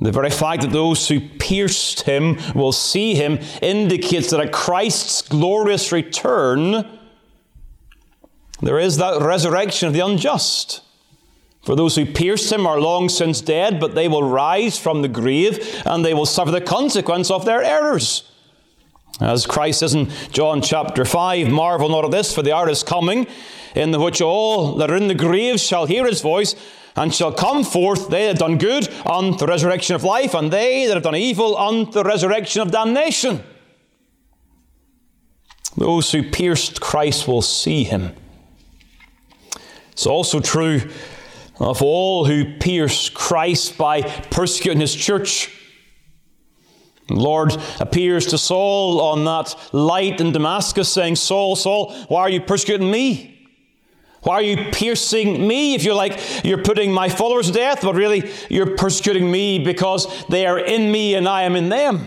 The 0.00 0.12
very 0.12 0.30
fact 0.30 0.62
that 0.62 0.72
those 0.72 1.08
who 1.08 1.20
pierced 1.20 2.02
him 2.02 2.38
will 2.54 2.72
see 2.72 3.14
him 3.14 3.38
indicates 3.60 4.30
that 4.30 4.40
at 4.40 4.52
Christ's 4.52 5.20
glorious 5.20 5.92
return, 5.92 6.98
there 8.62 8.78
is 8.78 8.96
that 8.96 9.20
resurrection 9.20 9.88
of 9.88 9.94
the 9.94 10.00
unjust. 10.00 10.82
For 11.62 11.76
those 11.76 11.96
who 11.96 12.06
pierced 12.06 12.50
him 12.50 12.66
are 12.66 12.80
long 12.80 13.08
since 13.08 13.40
dead, 13.40 13.80
but 13.80 13.94
they 13.94 14.08
will 14.08 14.22
rise 14.22 14.78
from 14.78 15.02
the 15.02 15.08
grave 15.08 15.82
and 15.84 16.04
they 16.04 16.14
will 16.14 16.26
suffer 16.26 16.50
the 16.50 16.60
consequence 16.60 17.30
of 17.30 17.44
their 17.44 17.62
errors. 17.62 18.30
As 19.20 19.44
Christ 19.44 19.80
says 19.80 19.94
in 19.94 20.10
John 20.32 20.62
chapter 20.62 21.04
5, 21.04 21.48
marvel 21.50 21.90
not 21.90 22.06
at 22.06 22.10
this, 22.10 22.34
for 22.34 22.42
the 22.42 22.54
hour 22.54 22.70
is 22.70 22.82
coming, 22.82 23.26
in 23.74 23.90
the 23.90 24.00
which 24.00 24.22
all 24.22 24.76
that 24.76 24.90
are 24.90 24.96
in 24.96 25.08
the 25.08 25.14
graves 25.14 25.62
shall 25.62 25.84
hear 25.84 26.06
his 26.06 26.22
voice, 26.22 26.54
and 26.96 27.14
shall 27.14 27.32
come 27.32 27.62
forth, 27.62 28.08
they 28.08 28.22
that 28.22 28.28
have 28.28 28.38
done 28.38 28.56
good, 28.56 28.88
unto 29.04 29.38
the 29.38 29.46
resurrection 29.46 29.94
of 29.94 30.04
life, 30.04 30.32
and 30.32 30.50
they 30.50 30.86
that 30.86 30.94
have 30.94 31.02
done 31.02 31.16
evil, 31.16 31.56
unto 31.56 31.92
the 31.92 32.04
resurrection 32.04 32.62
of 32.62 32.70
damnation. 32.70 33.44
Those 35.76 36.10
who 36.12 36.22
pierced 36.22 36.80
Christ 36.80 37.28
will 37.28 37.42
see 37.42 37.84
him. 37.84 38.14
It's 39.92 40.06
also 40.06 40.40
true 40.40 40.80
of 41.60 41.82
all 41.82 42.24
who 42.24 42.56
pierce 42.58 43.08
Christ 43.10 43.76
by 43.78 44.02
persecuting 44.02 44.80
his 44.80 44.94
church. 44.94 45.56
The 47.08 47.14
Lord 47.14 47.56
appears 47.80 48.26
to 48.28 48.38
Saul 48.38 49.00
on 49.00 49.24
that 49.24 49.54
light 49.72 50.20
in 50.20 50.32
Damascus, 50.32 50.92
saying, 50.92 51.16
Saul, 51.16 51.56
Saul, 51.56 51.92
why 52.08 52.20
are 52.20 52.30
you 52.30 52.40
persecuting 52.40 52.90
me? 52.90 53.48
Why 54.22 54.34
are 54.34 54.42
you 54.42 54.70
piercing 54.72 55.46
me? 55.46 55.74
If 55.74 55.82
you're 55.82 55.94
like, 55.94 56.44
you're 56.44 56.62
putting 56.62 56.92
my 56.92 57.08
followers 57.08 57.46
to 57.48 57.52
death, 57.52 57.82
but 57.82 57.94
really 57.94 58.30
you're 58.48 58.76
persecuting 58.76 59.30
me 59.30 59.58
because 59.58 60.06
they 60.26 60.46
are 60.46 60.58
in 60.58 60.92
me 60.92 61.14
and 61.14 61.28
I 61.28 61.42
am 61.42 61.56
in 61.56 61.68
them. 61.68 62.06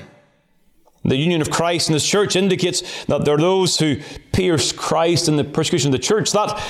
The 1.03 1.17
union 1.17 1.41
of 1.41 1.49
Christ 1.49 1.89
and 1.89 1.95
His 1.95 2.05
church 2.05 2.35
indicates 2.35 3.05
that 3.05 3.25
there 3.25 3.35
are 3.35 3.39
those 3.39 3.77
who 3.77 3.97
pierce 4.31 4.71
Christ 4.71 5.27
in 5.27 5.35
the 5.35 5.43
persecution 5.43 5.89
of 5.89 5.99
the 5.99 6.05
church. 6.05 6.31
That 6.31 6.61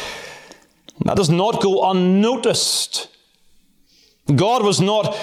that 1.03 1.17
does 1.17 1.29
not 1.29 1.61
go 1.61 1.89
unnoticed. 1.91 3.09
God 4.33 4.63
was 4.63 4.79
not 4.79 5.17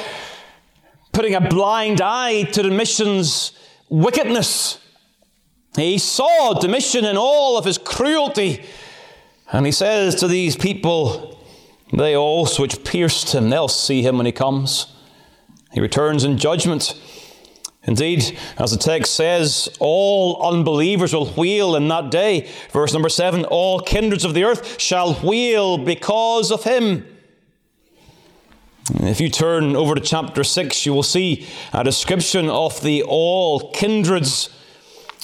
putting 1.12 1.34
a 1.34 1.40
blind 1.40 2.00
eye 2.00 2.42
to 2.44 2.62
Domitian's 2.62 3.52
wickedness. 3.88 4.78
He 5.76 5.98
saw 5.98 6.54
Domitian 6.54 7.04
in 7.04 7.16
all 7.16 7.56
of 7.56 7.64
his 7.64 7.78
cruelty. 7.78 8.64
And 9.52 9.66
he 9.66 9.72
says 9.72 10.14
to 10.16 10.28
these 10.28 10.56
people, 10.56 11.38
they 11.92 12.14
also 12.14 12.62
which 12.62 12.84
pierced 12.84 13.34
him, 13.34 13.50
they'll 13.50 13.68
see 13.68 14.02
him 14.02 14.16
when 14.16 14.26
he 14.26 14.32
comes. 14.32 14.86
He 15.72 15.80
returns 15.80 16.24
in 16.24 16.38
judgment. 16.38 17.00
Indeed, 17.84 18.38
as 18.58 18.72
the 18.72 18.76
text 18.76 19.14
says, 19.14 19.68
all 19.80 20.42
unbelievers 20.42 21.14
will 21.14 21.28
wheel 21.28 21.76
in 21.76 21.88
that 21.88 22.10
day. 22.10 22.48
Verse 22.72 22.92
number 22.92 23.08
seven 23.08 23.44
all 23.46 23.80
kindreds 23.80 24.24
of 24.24 24.34
the 24.34 24.44
earth 24.44 24.78
shall 24.80 25.14
wheel 25.14 25.78
because 25.78 26.50
of 26.50 26.64
him. 26.64 27.06
If 28.94 29.20
you 29.20 29.30
turn 29.30 29.76
over 29.76 29.94
to 29.94 30.00
chapter 30.00 30.42
6, 30.42 30.84
you 30.84 30.92
will 30.92 31.04
see 31.04 31.46
a 31.72 31.84
description 31.84 32.50
of 32.50 32.82
the 32.82 33.04
all 33.04 33.70
kindreds. 33.70 34.50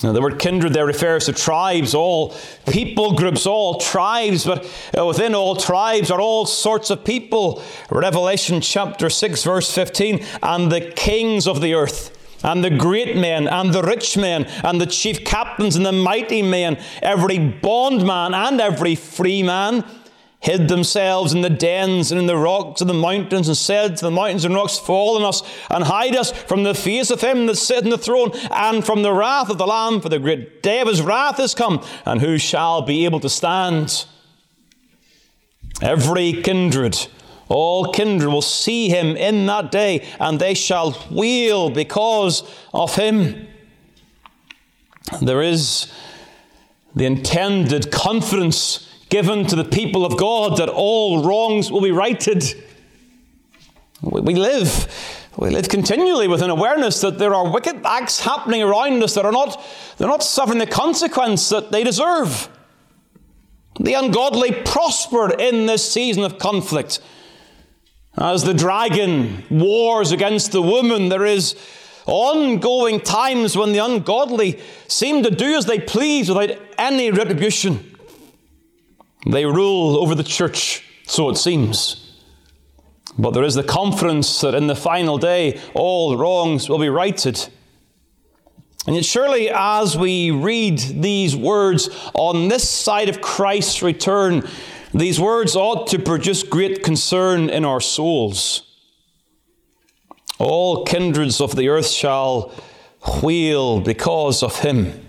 Now, 0.02 0.12
the 0.12 0.20
word 0.20 0.38
kindred 0.38 0.72
there 0.72 0.86
refers 0.86 1.25
to 1.25 1.32
tribes, 1.32 1.94
all 1.94 2.34
people 2.70 3.16
groups, 3.16 3.44
all 3.44 3.80
tribes, 3.80 4.44
but 4.44 4.70
uh, 4.96 5.04
within 5.04 5.34
all 5.34 5.56
tribes 5.56 6.10
are 6.10 6.20
all 6.20 6.46
sorts 6.46 6.90
of 6.90 7.04
people. 7.04 7.62
Revelation 7.90 8.60
chapter 8.60 9.10
6, 9.10 9.42
verse 9.42 9.75
15, 9.75 10.25
and 10.42 10.70
the 10.70 10.92
kings 10.94 11.48
of 11.48 11.60
the 11.60 11.75
earth 11.75 12.15
and 12.46 12.64
the 12.64 12.70
great 12.70 13.16
men, 13.16 13.46
and 13.48 13.74
the 13.74 13.82
rich 13.82 14.16
men, 14.16 14.44
and 14.64 14.80
the 14.80 14.86
chief 14.86 15.24
captains, 15.24 15.76
and 15.76 15.84
the 15.84 15.92
mighty 15.92 16.40
men, 16.40 16.78
every 17.02 17.38
bondman 17.38 18.32
and 18.32 18.60
every 18.60 18.94
free 18.94 19.42
man, 19.42 19.84
hid 20.40 20.68
themselves 20.68 21.32
in 21.32 21.40
the 21.40 21.50
dens 21.50 22.12
and 22.12 22.20
in 22.20 22.26
the 22.26 22.36
rocks 22.36 22.80
of 22.80 22.86
the 22.86 22.94
mountains, 22.94 23.48
and 23.48 23.56
said 23.56 23.96
to 23.96 24.04
the 24.04 24.10
mountains 24.10 24.44
and 24.44 24.54
rocks, 24.54 24.78
Fall 24.78 25.16
on 25.16 25.24
us, 25.24 25.42
and 25.68 25.82
hide 25.82 26.14
us 26.14 26.30
from 26.30 26.62
the 26.62 26.74
face 26.74 27.10
of 27.10 27.20
him 27.20 27.46
that 27.46 27.56
sitteth 27.56 27.84
in 27.84 27.90
the 27.90 27.98
throne, 27.98 28.30
and 28.52 28.86
from 28.86 29.02
the 29.02 29.12
wrath 29.12 29.50
of 29.50 29.58
the 29.58 29.66
Lamb, 29.66 30.00
for 30.00 30.08
the 30.08 30.20
great 30.20 30.62
day 30.62 30.80
of 30.80 30.88
his 30.88 31.02
wrath 31.02 31.40
is 31.40 31.54
come, 31.54 31.84
and 32.04 32.20
who 32.20 32.38
shall 32.38 32.82
be 32.82 33.04
able 33.04 33.18
to 33.20 33.28
stand? 33.28 34.04
Every 35.82 36.32
kindred, 36.42 37.08
all 37.48 37.92
kindred 37.92 38.28
will 38.28 38.42
see 38.42 38.88
him 38.88 39.16
in 39.16 39.46
that 39.46 39.70
day, 39.70 40.06
and 40.18 40.40
they 40.40 40.54
shall 40.54 40.92
wheel 41.10 41.70
because 41.70 42.42
of 42.74 42.96
him. 42.96 43.46
There 45.22 45.42
is 45.42 45.92
the 46.94 47.04
intended 47.04 47.92
confidence 47.92 48.82
given 49.08 49.46
to 49.46 49.54
the 49.54 49.64
people 49.64 50.04
of 50.04 50.16
God 50.16 50.56
that 50.56 50.68
all 50.68 51.22
wrongs 51.22 51.70
will 51.70 51.80
be 51.80 51.92
righted. 51.92 52.42
We 54.02 54.34
live, 54.34 55.28
we 55.36 55.50
live 55.50 55.68
continually 55.68 56.26
with 56.26 56.42
an 56.42 56.50
awareness 56.50 57.00
that 57.02 57.18
there 57.18 57.34
are 57.34 57.50
wicked 57.50 57.82
acts 57.84 58.20
happening 58.20 58.62
around 58.62 59.02
us 59.02 59.14
that 59.14 59.24
are 59.24 59.32
not, 59.32 59.64
they're 59.96 60.08
not 60.08 60.22
suffering 60.22 60.58
the 60.58 60.66
consequence 60.66 61.48
that 61.50 61.70
they 61.70 61.84
deserve. 61.84 62.48
The 63.78 63.94
ungodly 63.94 64.52
prosper 64.64 65.32
in 65.34 65.66
this 65.66 65.90
season 65.90 66.24
of 66.24 66.38
conflict. 66.38 67.00
As 68.18 68.44
the 68.44 68.54
dragon 68.54 69.44
wars 69.50 70.11
against 70.11 70.52
the 70.52 70.62
woman, 70.62 71.11
there 71.11 71.26
is 71.26 71.54
ongoing 72.06 73.00
times 73.00 73.56
when 73.56 73.73
the 73.73 73.85
ungodly 73.85 74.61
seem 74.88 75.22
to 75.22 75.31
do 75.31 75.55
as 75.55 75.66
they 75.66 75.81
please 75.81 76.29
without 76.29 76.57
any 76.79 77.11
retribution. 77.11 77.94
They 79.26 79.44
rule 79.44 79.98
over 79.98 80.14
the 80.14 80.22
church, 80.22 80.83
so 81.07 81.29
it 81.29 81.37
seems. 81.37 82.02
But 83.18 83.33
there 83.33 83.44
is 83.44 83.55
the 83.55 83.64
confidence 83.64 84.40
that 84.40 84.55
in 84.55 84.66
the 84.66 84.76
final 84.76 85.18
day 85.18 85.61
all 85.74 86.16
wrongs 86.16 86.68
will 86.68 86.79
be 86.79 86.88
righted. 86.88 87.48
And 88.87 88.94
yet, 88.94 89.05
surely, 89.05 89.50
as 89.50 89.98
we 89.98 90.31
read 90.31 90.79
these 90.79 91.35
words 91.35 91.88
on 92.14 92.48
this 92.48 92.68
side 92.68 93.09
of 93.09 93.20
Christ's 93.20 93.83
return, 93.83 94.48
these 94.98 95.20
words 95.20 95.54
ought 95.54 95.87
to 95.88 95.98
produce 95.98 96.42
great 96.42 96.82
concern 96.82 97.50
in 97.50 97.64
our 97.64 97.80
souls. 97.80 98.62
All 100.38 100.85
kindreds 100.85 101.40
of 101.40 101.54
the 101.54 101.68
earth 101.68 101.88
shall 101.88 102.52
wheel 103.22 103.80
because 103.80 104.42
of 104.42 104.61
him. 104.61 105.09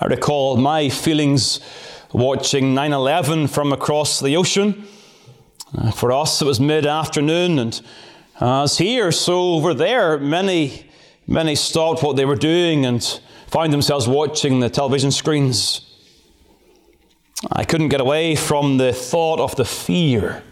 I 0.00 0.06
recall 0.06 0.56
my 0.56 0.88
feelings 0.88 1.60
watching 2.12 2.74
9 2.74 2.92
11 2.92 3.48
from 3.48 3.72
across 3.72 4.20
the 4.20 4.36
ocean. 4.36 4.86
Uh, 5.76 5.90
for 5.90 6.12
us, 6.12 6.42
it 6.42 6.44
was 6.44 6.60
mid 6.60 6.86
afternoon, 6.86 7.58
and 7.58 7.80
as 8.40 8.78
here, 8.78 9.10
so 9.12 9.54
over 9.54 9.74
there, 9.74 10.18
many, 10.18 10.90
many 11.26 11.54
stopped 11.54 12.02
what 12.02 12.16
they 12.16 12.24
were 12.24 12.36
doing 12.36 12.84
and 12.84 13.20
found 13.46 13.72
themselves 13.72 14.06
watching 14.06 14.60
the 14.60 14.68
television 14.68 15.10
screens. 15.10 15.85
I 17.52 17.64
couldn't 17.64 17.90
get 17.90 18.00
away 18.00 18.34
from 18.34 18.78
the 18.78 18.92
thought 18.92 19.40
of 19.40 19.56
the 19.56 19.64
fear 19.64 20.42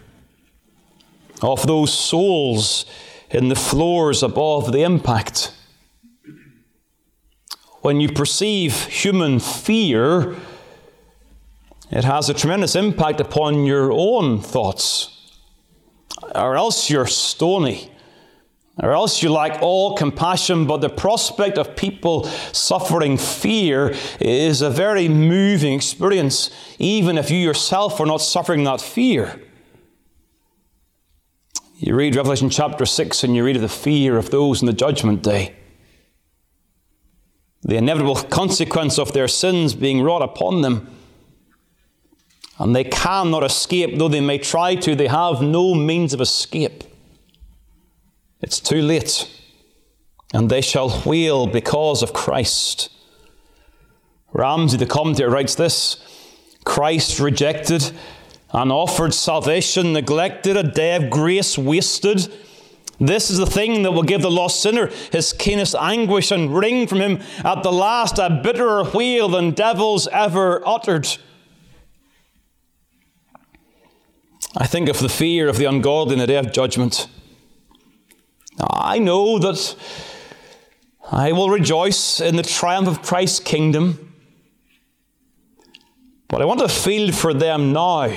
of 1.41 1.65
those 1.65 1.93
souls 1.93 2.85
in 3.29 3.49
the 3.49 3.55
floors 3.55 4.21
above 4.21 4.71
the 4.71 4.83
impact. 4.83 5.51
When 7.81 7.99
you 7.99 8.09
perceive 8.09 8.85
human 8.85 9.39
fear, 9.39 10.35
it 11.91 12.03
has 12.03 12.29
a 12.29 12.33
tremendous 12.33 12.75
impact 12.75 13.19
upon 13.19 13.65
your 13.65 13.91
own 13.91 14.39
thoughts. 14.41 15.11
Or 16.33 16.55
else 16.55 16.89
you're 16.89 17.07
stony. 17.07 17.91
Or 18.81 18.91
else 18.91 19.23
you 19.23 19.31
lack 19.31 19.61
all 19.61 19.95
compassion, 19.95 20.67
but 20.67 20.81
the 20.81 20.89
prospect 20.89 21.57
of 21.57 21.77
people 21.77 22.25
suffering 22.51 23.17
fear 23.17 23.95
is 24.19 24.61
a 24.61 24.69
very 24.69 25.07
moving 25.07 25.73
experience, 25.73 26.49
even 26.77 27.17
if 27.17 27.31
you 27.31 27.37
yourself 27.37 28.01
are 28.01 28.05
not 28.05 28.21
suffering 28.21 28.65
that 28.65 28.81
fear. 28.81 29.41
You 31.77 31.95
read 31.95 32.15
Revelation 32.15 32.49
chapter 32.49 32.85
6 32.85 33.23
and 33.23 33.35
you 33.35 33.45
read 33.45 33.55
of 33.55 33.61
the 33.61 33.69
fear 33.69 34.17
of 34.17 34.29
those 34.29 34.61
in 34.61 34.65
the 34.65 34.73
judgment 34.73 35.23
day. 35.23 35.55
The 37.61 37.77
inevitable 37.77 38.15
consequence 38.15 38.99
of 38.99 39.13
their 39.13 39.27
sins 39.27 39.73
being 39.73 40.01
wrought 40.01 40.21
upon 40.21 40.61
them. 40.61 40.89
And 42.59 42.75
they 42.75 42.83
cannot 42.83 43.43
escape, 43.43 43.97
though 43.97 44.07
they 44.07 44.21
may 44.21 44.37
try 44.37 44.75
to, 44.75 44.95
they 44.95 45.07
have 45.07 45.41
no 45.41 45.73
means 45.73 46.13
of 46.13 46.21
escape. 46.21 46.83
It's 48.41 48.59
too 48.59 48.81
late, 48.81 49.29
and 50.33 50.49
they 50.49 50.61
shall 50.61 50.89
wheel 50.89 51.47
because 51.47 52.03
of 52.03 52.13
Christ. 52.13 52.89
Ramsey, 54.33 54.77
the 54.77 54.85
commentator, 54.85 55.29
writes 55.29 55.55
this 55.55 55.97
Christ 56.65 57.19
rejected 57.19 57.91
and 58.51 58.71
offered 58.71 59.13
salvation, 59.13 59.93
neglected, 59.93 60.57
a 60.57 60.63
day 60.63 60.95
of 60.95 61.09
grace 61.09 61.57
wasted. 61.57 62.31
This 62.99 63.29
is 63.29 63.37
the 63.37 63.45
thing 63.45 63.83
that 63.83 63.91
will 63.91 64.03
give 64.03 64.21
the 64.21 64.31
lost 64.31 64.61
sinner 64.61 64.89
his 65.11 65.33
keenest 65.33 65.75
anguish 65.75 66.31
and 66.31 66.55
wring 66.55 66.87
from 66.87 67.01
him 67.01 67.21
at 67.43 67.63
the 67.63 67.71
last 67.71 68.17
a 68.17 68.41
bitterer 68.43 68.85
wheel 68.85 69.27
than 69.27 69.51
devils 69.51 70.07
ever 70.07 70.65
uttered. 70.67 71.07
I 74.57 74.67
think 74.67 74.87
of 74.87 74.99
the 74.99 75.09
fear 75.09 75.49
of 75.49 75.57
the 75.57 75.65
ungodly 75.65 76.13
in 76.13 76.19
the 76.19 76.27
day 76.27 76.37
of 76.37 76.53
judgment. 76.53 77.07
I 78.69 78.99
know 78.99 79.39
that 79.39 79.75
I 81.11 81.31
will 81.31 81.49
rejoice 81.49 82.19
in 82.19 82.35
the 82.35 82.43
triumph 82.43 82.87
of 82.87 83.01
Christ's 83.01 83.39
kingdom, 83.39 84.13
but 86.27 86.41
I 86.41 86.45
want 86.45 86.59
to 86.61 86.69
feel 86.69 87.11
for 87.11 87.33
them 87.33 87.73
now. 87.73 88.09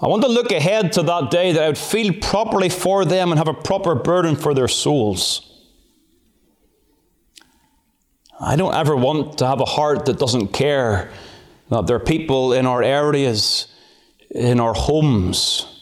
I 0.00 0.06
want 0.06 0.22
to 0.22 0.28
look 0.28 0.52
ahead 0.52 0.92
to 0.92 1.02
that 1.02 1.30
day 1.30 1.52
that 1.52 1.62
I 1.62 1.66
would 1.66 1.78
feel 1.78 2.12
properly 2.12 2.68
for 2.68 3.04
them 3.04 3.30
and 3.32 3.38
have 3.38 3.48
a 3.48 3.54
proper 3.54 3.96
burden 3.96 4.36
for 4.36 4.54
their 4.54 4.68
souls. 4.68 5.44
I 8.40 8.54
don't 8.54 8.74
ever 8.74 8.94
want 8.94 9.38
to 9.38 9.46
have 9.46 9.60
a 9.60 9.64
heart 9.64 10.06
that 10.06 10.20
doesn't 10.20 10.48
care 10.48 11.10
that 11.70 11.88
there 11.88 11.96
are 11.96 12.00
people 12.00 12.52
in 12.52 12.66
our 12.66 12.82
areas, 12.82 13.66
in 14.30 14.60
our 14.60 14.74
homes, 14.74 15.77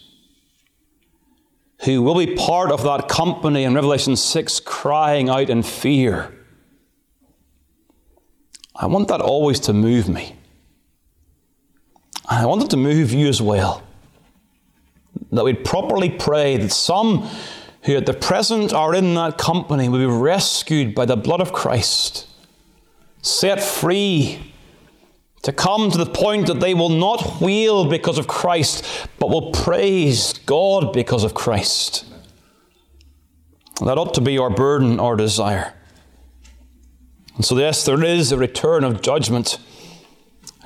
who 1.87 2.03
will 2.03 2.17
be 2.17 2.35
part 2.35 2.71
of 2.73 2.83
that 2.83 3.09
company 3.09 3.63
in 3.63 3.75
Revelation 3.75 4.17
6 4.17 4.61
crying 4.61 5.29
out 5.29 5.49
in 5.49 5.63
fear. 5.63 6.35
I 8.75 8.87
want 8.87 9.09
that 9.09 9.21
always 9.21 9.61
to 9.61 9.73
move 9.73 10.09
me. 10.09 10.37
I 12.29 12.45
want 12.45 12.65
it 12.65 12.71
to 12.71 12.77
move 12.77 13.13
you 13.13 13.29
as 13.29 13.41
well. 13.41 13.85
That 15.31 15.45
we'd 15.45 15.65
properly 15.65 16.11
pray 16.11 16.57
that 16.57 16.73
some 16.73 17.29
who 17.83 17.97
at 17.97 18.05
the 18.05 18.15
present 18.15 18.73
are 18.73 18.93
in 18.93 19.15
that 19.15 19.39
company 19.39 19.89
will 19.89 20.01
be 20.01 20.07
rescued 20.07 20.93
by 20.93 21.05
the 21.05 21.17
blood 21.17 21.41
of 21.41 21.53
Christ, 21.53 22.27
set 23.23 23.63
free 23.63 24.53
to 25.47 25.53
come 25.53 25.93
to 25.93 25.97
the 25.97 26.07
point 26.07 26.49
that 26.49 26.59
they 26.59 26.75
will 26.75 26.89
not 26.89 27.41
wheel 27.41 27.89
because 27.89 28.19
of 28.19 28.27
Christ, 28.27 28.85
but 29.21 29.31
will 29.31 29.53
praise 29.53 30.33
God 30.39 30.93
because 30.93 31.23
of 31.23 31.35
Christ. 31.35 32.05
That 33.85 33.97
ought 33.97 34.15
to 34.15 34.21
be 34.21 34.39
our 34.39 34.51
burden, 34.51 34.99
our 34.99 35.15
desire. 35.15 35.73
And 37.37 37.45
so, 37.45 37.57
yes, 37.57 37.85
there 37.85 38.03
is 38.03 38.33
a 38.33 38.37
return 38.37 38.83
of 38.83 39.03
judgment. 39.03 39.59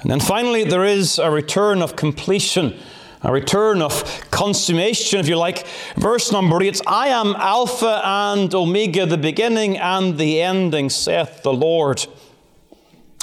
And 0.01 0.11
then 0.11 0.19
finally, 0.19 0.65
there 0.65 0.87
is 0.87 1.19
a 1.19 1.31
return 1.31 1.83
of 1.83 1.95
completion, 1.95 2.75
a 3.21 3.31
return 3.31 3.83
of 3.83 4.31
consummation, 4.31 5.21
if 5.21 5.29
you 5.29 5.37
like. 5.37 5.67
Verse 5.97 6.33
number 6.33 6.63
eight 6.63 6.81
I 6.87 7.09
am 7.09 7.37
Alpha 7.37 8.01
and 8.03 8.55
Omega, 8.55 9.05
the 9.05 9.19
beginning 9.19 9.77
and 9.77 10.17
the 10.17 10.41
ending, 10.41 10.89
saith 10.89 11.43
the 11.43 11.53
Lord. 11.53 12.07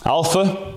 Alpha, 0.05 0.76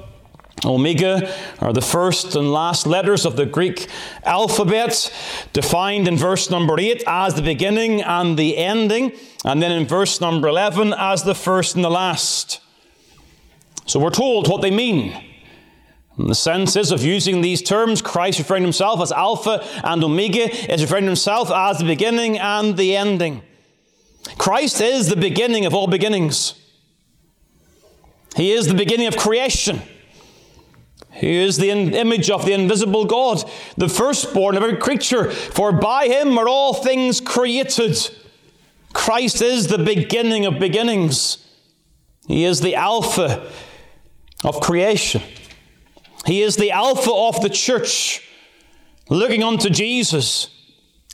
Omega 0.64 1.32
are 1.60 1.72
the 1.72 1.80
first 1.80 2.36
and 2.36 2.52
last 2.52 2.86
letters 2.86 3.24
of 3.24 3.36
the 3.36 3.46
Greek 3.46 3.88
alphabet, 4.24 5.12
defined 5.52 6.06
in 6.06 6.16
verse 6.16 6.50
number 6.50 6.78
8 6.78 7.02
as 7.06 7.34
the 7.34 7.42
beginning 7.42 8.02
and 8.02 8.38
the 8.38 8.58
ending, 8.58 9.12
and 9.44 9.62
then 9.62 9.72
in 9.72 9.86
verse 9.86 10.20
number 10.20 10.48
11 10.48 10.92
as 10.92 11.24
the 11.24 11.34
first 11.34 11.74
and 11.76 11.84
the 11.84 11.90
last. 11.90 12.60
So 13.86 13.98
we're 13.98 14.10
told 14.10 14.48
what 14.48 14.62
they 14.62 14.70
mean. 14.70 15.24
In 16.18 16.26
the 16.26 16.34
senses 16.34 16.92
of 16.92 17.02
using 17.02 17.40
these 17.40 17.62
terms, 17.62 18.02
Christ 18.02 18.38
referring 18.38 18.62
to 18.62 18.66
himself 18.66 19.00
as 19.00 19.10
Alpha 19.10 19.66
and 19.82 20.04
Omega 20.04 20.54
is 20.72 20.82
referring 20.82 21.04
to 21.04 21.08
himself 21.08 21.50
as 21.50 21.78
the 21.78 21.84
beginning 21.84 22.38
and 22.38 22.76
the 22.76 22.94
ending. 22.94 23.42
Christ 24.36 24.82
is 24.82 25.08
the 25.08 25.16
beginning 25.16 25.64
of 25.64 25.72
all 25.72 25.86
beginnings. 25.86 26.54
He 28.36 28.52
is 28.52 28.66
the 28.66 28.74
beginning 28.74 29.06
of 29.06 29.16
creation. 29.16 29.80
He 31.20 31.36
is 31.36 31.58
the 31.58 31.68
image 31.68 32.30
of 32.30 32.46
the 32.46 32.54
invisible 32.54 33.04
God, 33.04 33.44
the 33.76 33.90
firstborn 33.90 34.56
of 34.56 34.62
every 34.62 34.78
creature, 34.78 35.30
for 35.30 35.70
by 35.70 36.06
him 36.06 36.38
are 36.38 36.48
all 36.48 36.72
things 36.72 37.20
created. 37.20 37.98
Christ 38.94 39.42
is 39.42 39.66
the 39.66 39.76
beginning 39.76 40.46
of 40.46 40.58
beginnings. 40.58 41.46
He 42.26 42.46
is 42.46 42.62
the 42.62 42.74
Alpha 42.74 43.46
of 44.44 44.60
creation. 44.60 45.20
He 46.24 46.40
is 46.40 46.56
the 46.56 46.70
Alpha 46.70 47.12
of 47.12 47.42
the 47.42 47.50
church, 47.50 48.26
looking 49.10 49.44
unto 49.44 49.68
Jesus, 49.68 50.48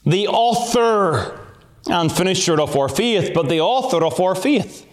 the 0.04 0.28
author 0.28 1.40
and 1.90 2.12
finisher 2.12 2.60
of 2.60 2.76
our 2.76 2.88
faith, 2.88 3.32
but 3.34 3.48
the 3.48 3.60
author 3.60 4.04
of 4.04 4.20
our 4.20 4.36
faith. 4.36 4.86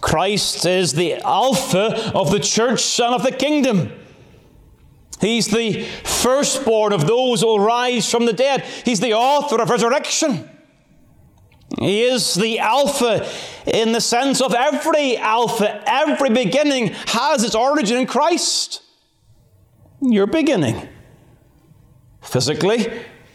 Christ 0.00 0.64
is 0.64 0.94
the 0.94 1.16
Alpha 1.16 2.12
of 2.14 2.30
the 2.30 2.40
church 2.40 2.98
and 3.00 3.14
of 3.14 3.22
the 3.22 3.32
kingdom. 3.32 3.92
He's 5.20 5.48
the 5.48 5.82
firstborn 6.04 6.92
of 6.92 7.06
those 7.06 7.40
who 7.40 7.48
will 7.48 7.60
rise 7.60 8.10
from 8.10 8.26
the 8.26 8.32
dead. 8.32 8.62
He's 8.84 9.00
the 9.00 9.14
author 9.14 9.60
of 9.60 9.70
resurrection. 9.70 10.48
He 11.78 12.02
is 12.02 12.34
the 12.34 12.60
Alpha 12.60 13.28
in 13.66 13.92
the 13.92 14.00
sense 14.00 14.40
of 14.40 14.54
every 14.54 15.16
Alpha, 15.18 15.82
every 15.86 16.30
beginning 16.30 16.88
has 17.08 17.44
its 17.44 17.54
origin 17.54 17.98
in 17.98 18.06
Christ. 18.06 18.82
Your 20.00 20.26
beginning, 20.26 20.88
physically, 22.22 22.90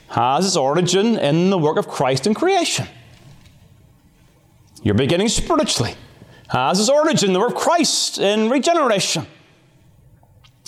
has 0.08 0.46
its 0.46 0.56
origin 0.56 1.18
in 1.18 1.50
the 1.50 1.58
work 1.58 1.78
of 1.78 1.88
Christ 1.88 2.26
in 2.26 2.34
creation. 2.34 2.88
Your 4.82 4.96
beginning 4.96 5.30
spiritually 5.30 5.96
has 6.50 6.80
its 6.80 6.90
origin 6.90 7.30
in 7.30 7.34
the 7.34 7.40
work 7.40 7.52
of 7.52 7.58
Christ 7.58 8.18
in 8.18 8.50
regeneration. 8.50 9.28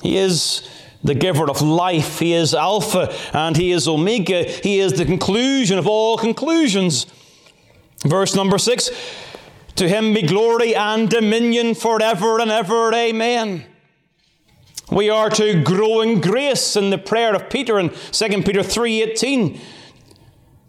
He 0.01 0.17
is 0.17 0.67
the 1.06 1.13
giver 1.13 1.50
of 1.50 1.62
life. 1.62 2.20
He 2.20 2.34
is 2.34 2.54
Alpha 2.54 3.13
and 3.32 3.56
He 3.56 3.72
is 3.72 3.88
Omega. 3.88 4.44
He 4.44 4.80
is 4.80 4.94
the 4.94 5.06
conclusion 5.06 5.78
of 5.78 5.88
all 5.88 6.18
conclusions. 6.18 7.06
Verse 8.04 8.36
number 8.36 8.58
six 8.58 8.89
To 9.76 9.88
Him 9.88 10.13
be 10.13 10.24
glory 10.24 10.76
and 10.76 11.10
dominion 11.10 11.76
forever 11.76 12.39
and 12.39 12.52
ever. 12.52 12.94
Amen. 12.94 13.65
We 14.91 15.10
are 15.10 15.30
to 15.32 15.63
grow 15.63 16.02
in 16.02 16.22
grace 16.22 16.76
in 16.76 16.89
the 16.89 16.98
prayer 16.98 17.36
of 17.36 17.50
Peter 17.50 17.80
in 17.80 17.89
2 17.89 18.44
Peter 18.44 18.62
3:18. 18.62 19.60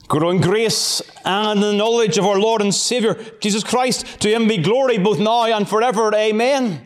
Grow 0.09 0.31
in 0.31 0.40
grace 0.40 1.03
and 1.25 1.59
in 1.59 1.61
the 1.61 1.72
knowledge 1.72 2.16
of 2.16 2.27
our 2.27 2.38
Lord 2.38 2.62
and 2.62 2.75
Savior 2.75 3.16
Jesus 3.40 3.64
Christ. 3.64 4.20
To 4.20 4.29
him 4.29 4.46
be 4.46 4.59
glory 4.59 4.99
both 4.99 5.18
now 5.18 5.46
and 5.46 5.68
forever. 5.68 6.14
Amen. 6.14 6.86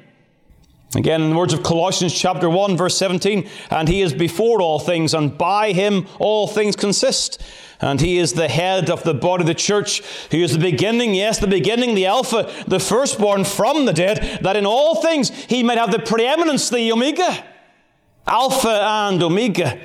Again, 0.96 1.22
in 1.22 1.30
the 1.30 1.36
words 1.36 1.52
of 1.52 1.62
Colossians 1.62 2.12
chapter 2.12 2.50
1, 2.50 2.76
verse 2.76 2.96
17, 2.96 3.48
and 3.70 3.88
he 3.88 4.02
is 4.02 4.12
before 4.12 4.60
all 4.60 4.80
things, 4.80 5.14
and 5.14 5.38
by 5.38 5.70
him 5.70 6.08
all 6.18 6.48
things 6.48 6.74
consist. 6.74 7.40
And 7.80 8.00
he 8.00 8.18
is 8.18 8.32
the 8.32 8.48
head 8.48 8.90
of 8.90 9.04
the 9.04 9.14
body 9.14 9.42
of 9.42 9.46
the 9.46 9.54
church, 9.54 10.02
He 10.30 10.42
is 10.42 10.52
the 10.52 10.58
beginning, 10.58 11.14
yes, 11.14 11.38
the 11.38 11.46
beginning, 11.46 11.94
the 11.94 12.06
Alpha, 12.06 12.52
the 12.66 12.80
firstborn 12.80 13.44
from 13.44 13.84
the 13.84 13.92
dead, 13.92 14.40
that 14.42 14.56
in 14.56 14.66
all 14.66 15.00
things 15.00 15.30
he 15.30 15.62
might 15.62 15.78
have 15.78 15.92
the 15.92 16.00
preeminence, 16.00 16.68
the 16.68 16.90
Omega. 16.90 17.44
Alpha 18.26 18.68
and 18.68 19.22
Omega. 19.22 19.80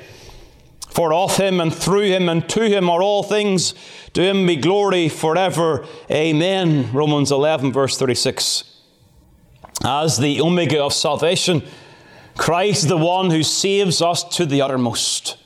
For 0.90 1.14
of 1.14 1.38
him 1.38 1.62
and 1.62 1.74
through 1.74 2.08
him 2.08 2.30
and 2.30 2.48
to 2.50 2.62
him 2.64 2.90
are 2.90 3.02
all 3.02 3.22
things. 3.22 3.76
To 4.14 4.22
him 4.24 4.48
be 4.48 4.56
glory 4.56 5.10
forever. 5.10 5.86
Amen. 6.10 6.92
Romans 6.94 7.32
11, 7.32 7.72
verse 7.72 7.98
36 7.98 8.75
as 9.86 10.18
the 10.18 10.42
Omega 10.42 10.84
of 10.84 10.94
salvation. 10.94 11.64
Christ 12.38 12.84
is 12.84 12.90
the 12.90 12.98
one 12.98 13.30
who 13.30 13.44
saves 13.44 14.02
us 14.02 14.24
to 14.36 14.46
the 14.46 14.62
uttermost. 14.62 15.38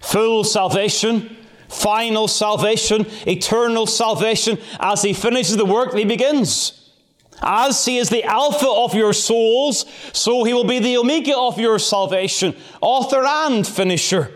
Full 0.00 0.44
salvation, 0.44 1.36
final 1.68 2.28
salvation, 2.28 3.06
eternal 3.26 3.86
salvation, 3.86 4.58
as 4.80 5.02
He 5.02 5.12
finishes 5.12 5.56
the 5.56 5.64
work 5.64 5.92
that 5.92 5.98
He 5.98 6.04
begins. 6.04 6.92
As 7.40 7.84
He 7.84 7.98
is 7.98 8.08
the 8.10 8.24
Alpha 8.24 8.68
of 8.68 8.94
your 8.94 9.12
souls, 9.12 9.84
so 10.12 10.42
He 10.42 10.52
will 10.52 10.64
be 10.64 10.80
the 10.80 10.98
Omega 10.98 11.38
of 11.38 11.58
your 11.58 11.78
salvation, 11.78 12.56
author 12.80 13.24
and 13.24 13.66
finisher. 13.66 14.32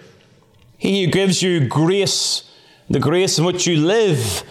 He 0.78 1.05
who 1.05 1.11
gives 1.11 1.42
you 1.42 1.66
grace, 1.66 2.48
the 2.88 3.00
grace 3.00 3.38
in 3.38 3.44
which 3.44 3.66
you 3.66 3.76
live, 3.76 4.44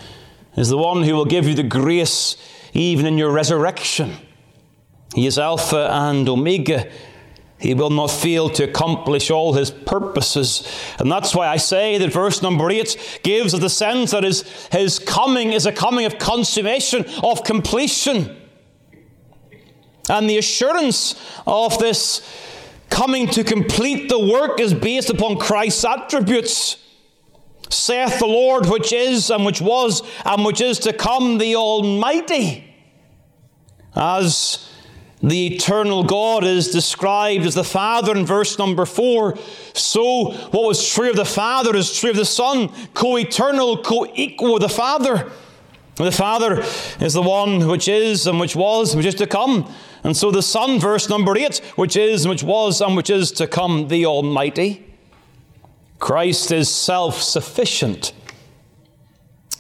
is 0.58 0.70
the 0.70 0.78
one 0.78 1.04
who 1.04 1.16
will 1.16 1.26
give 1.26 1.48
you 1.48 1.54
the 1.54 1.64
grace 1.64 2.36
even 2.74 3.06
in 3.06 3.18
your 3.18 3.32
resurrection. 3.32 4.18
He 5.14 5.28
is 5.28 5.38
Alpha 5.38 5.90
and 5.92 6.28
Omega. 6.28 6.90
He 7.60 7.76
will 7.76 7.92
not 7.92 8.10
fail 8.10 8.50
to 8.50 8.64
accomplish 8.64 9.30
all 9.30 9.54
his 9.54 9.70
purposes. 9.70 10.68
And 10.98 11.12
that's 11.12 11.36
why 11.36 11.48
I 11.48 11.58
say 11.58 12.00
that 12.00 12.12
verse 12.12 12.42
number 12.42 12.70
8 12.72 13.20
gives 13.24 13.52
the 13.52 13.70
sense 13.70 14.12
that 14.12 14.24
his, 14.24 14.42
his 14.72 14.98
coming 14.98 15.54
is 15.54 15.68
a 15.68 15.72
coming 15.72 16.06
of 16.06 16.18
consummation, 16.18 17.06
of 17.24 17.44
completion. 17.44 18.36
And 20.10 20.28
the 20.28 20.40
assurance 20.40 21.22
of 21.46 21.78
this 21.78 22.28
coming 22.90 23.28
to 23.28 23.44
complete 23.44 24.10
the 24.10 24.20
work 24.20 24.60
is 24.60 24.74
based 24.74 25.12
upon 25.12 25.38
Christ's 25.38 25.86
attributes. 25.86 26.78
Saith 27.70 28.18
the 28.18 28.26
Lord, 28.26 28.66
which 28.66 28.92
is, 28.92 29.30
and 29.30 29.46
which 29.46 29.62
was, 29.62 30.02
and 30.26 30.44
which 30.44 30.62
is 30.62 30.80
to 30.80 30.94
come, 30.94 31.38
the 31.38 31.56
Almighty. 31.56 32.68
As 33.96 34.68
the 35.24 35.56
eternal 35.56 36.04
God 36.04 36.44
is 36.44 36.70
described 36.70 37.46
as 37.46 37.54
the 37.54 37.64
Father 37.64 38.16
in 38.16 38.26
verse 38.26 38.58
number 38.58 38.86
four. 38.86 39.38
So, 39.74 40.32
what 40.32 40.64
was 40.64 40.88
true 40.88 41.12
of 41.12 41.16
the 41.16 41.26
Father 41.26 41.76
is 41.76 41.96
true 41.96 42.10
of 42.10 42.16
the 42.16 42.26
Son, 42.26 42.70
co 42.94 43.18
eternal, 43.18 43.78
co 43.78 44.08
equal 44.16 44.54
with 44.54 44.64
the 44.64 44.70
Father. 44.70 45.32
The 45.96 46.12
Father 46.12 46.62
is 47.00 47.14
the 47.14 47.22
one 47.22 47.68
which 47.68 47.88
is 47.88 48.26
and 48.26 48.40
which 48.40 48.56
was, 48.56 48.94
and 48.94 48.98
which 48.98 49.14
is 49.14 49.16
to 49.16 49.28
come. 49.28 49.72
And 50.04 50.18
so 50.18 50.32
the 50.32 50.42
Son, 50.42 50.80
verse 50.80 51.08
number 51.08 51.38
eight, 51.38 51.60
which 51.76 51.96
is 51.96 52.26
and 52.26 52.32
which 52.32 52.42
was 52.42 52.82
and 52.82 52.96
which 52.96 53.12
is 53.12 53.32
to 53.34 53.46
come, 53.46 53.90
the 53.90 54.08
Almighty. 54.08 54.88
Christ 56.00 56.52
is 56.52 56.68
self 56.74 57.22
sufficient, 57.22 58.14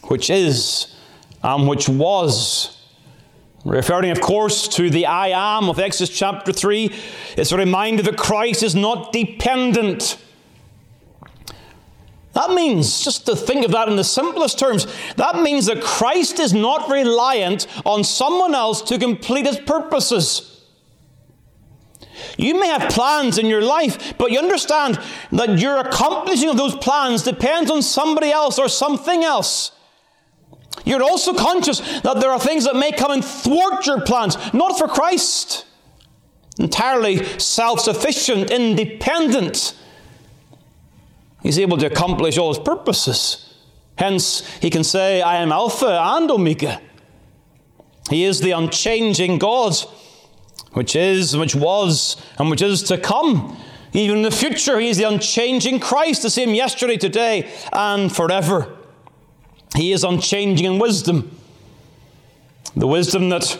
which 0.06 0.32
is 0.32 0.95
and 1.43 1.67
which 1.67 1.88
was 1.88 2.81
Referring, 3.63 4.10
of 4.10 4.21
course, 4.21 4.67
to 4.69 4.89
the 4.89 5.06
I 5.06 5.28
am 5.30 5.69
of 5.69 5.78
Exodus 5.78 6.15
chapter 6.15 6.52
3, 6.52 6.93
it's 7.38 7.52
a 7.52 7.58
reminder 7.58 8.02
that 8.04 8.17
Christ 8.17 8.63
is 8.63 8.74
not 8.74 9.13
dependent. 9.13 10.17
That 12.34 12.52
means, 12.52 13.04
just 13.04 13.26
to 13.28 13.36
think 13.36 13.65
of 13.65 13.71
that 13.71 13.88
in 13.88 13.97
the 13.97 14.04
simplest 14.04 14.58
terms, 14.58 14.88
that 15.17 15.41
means 15.41 15.67
that 15.67 15.82
Christ 15.82 16.39
is 16.39 16.54
not 16.54 16.89
reliant 16.89 17.67
on 17.86 18.04
someone 18.04 18.56
else 18.56 18.82
to 18.84 18.97
complete 18.97 19.45
his 19.45 19.60
purposes. 19.60 20.47
You 22.38 22.60
may 22.60 22.67
have 22.67 22.91
plans 22.91 23.38
in 23.38 23.47
your 23.47 23.62
life, 23.62 24.17
but 24.17 24.32
you 24.32 24.39
understand 24.39 25.00
that 25.32 25.60
your 25.60 25.78
accomplishing 25.78 26.50
of 26.50 26.58
those 26.58 26.76
plans 26.76 27.24
depends 27.24 27.69
on 27.69 27.82
somebody 27.82 28.32
else 28.32 28.58
or 28.58 28.69
something 28.69 29.24
else. 29.24 29.71
You're 30.86 31.03
also 31.03 31.34
conscious 31.34 31.79
that 32.01 32.19
there 32.19 32.31
are 32.31 32.39
things 32.39 32.65
that 32.65 32.75
may 32.75 32.91
come 32.91 33.12
and 33.12 33.23
thwart 33.23 33.86
your 33.86 34.01
plans, 34.01 34.38
not 34.53 34.77
for 34.77 34.88
Christ. 34.88 35.65
entirely 36.60 37.23
self 37.39 37.79
sufficient, 37.79 38.51
independent. 38.51 39.75
He's 41.43 41.60
able 41.60 41.77
to 41.77 41.88
accomplish 41.88 42.38
all 42.38 42.49
his 42.53 42.60
purposes. 42.60 43.53
Hence, 43.97 44.47
he 44.60 44.69
can 44.69 44.84
say, 44.84 45.21
I 45.21 45.38
am 45.38 45.51
Alpha 45.51 45.99
and 45.99 46.29
Omega. 46.29 46.81
He 48.10 48.25
is 48.25 48.41
the 48.41 48.51
unchanging 48.51 49.39
God, 49.39 49.75
which 50.73 50.95
is, 50.95 51.36
which 51.38 51.55
was, 51.55 52.15
and 52.38 52.49
which 52.49 52.62
is 52.62 52.84
to 52.84 52.97
come. 52.97 53.57
Even 53.93 54.17
in 54.17 54.23
the 54.23 54.31
future, 54.31 54.79
He 54.79 54.89
is 54.89 54.97
the 54.97 55.03
unchanging 55.07 55.79
Christ, 55.79 56.21
the 56.21 56.29
same 56.29 56.53
yesterday, 56.53 56.97
today, 56.97 57.49
and 57.73 58.13
forever. 58.13 58.77
He 59.75 59.91
is 59.91 60.03
unchanging 60.03 60.65
in 60.65 60.79
wisdom. 60.79 61.38
The 62.75 62.88
wisdom 62.88 63.29
that 63.29 63.60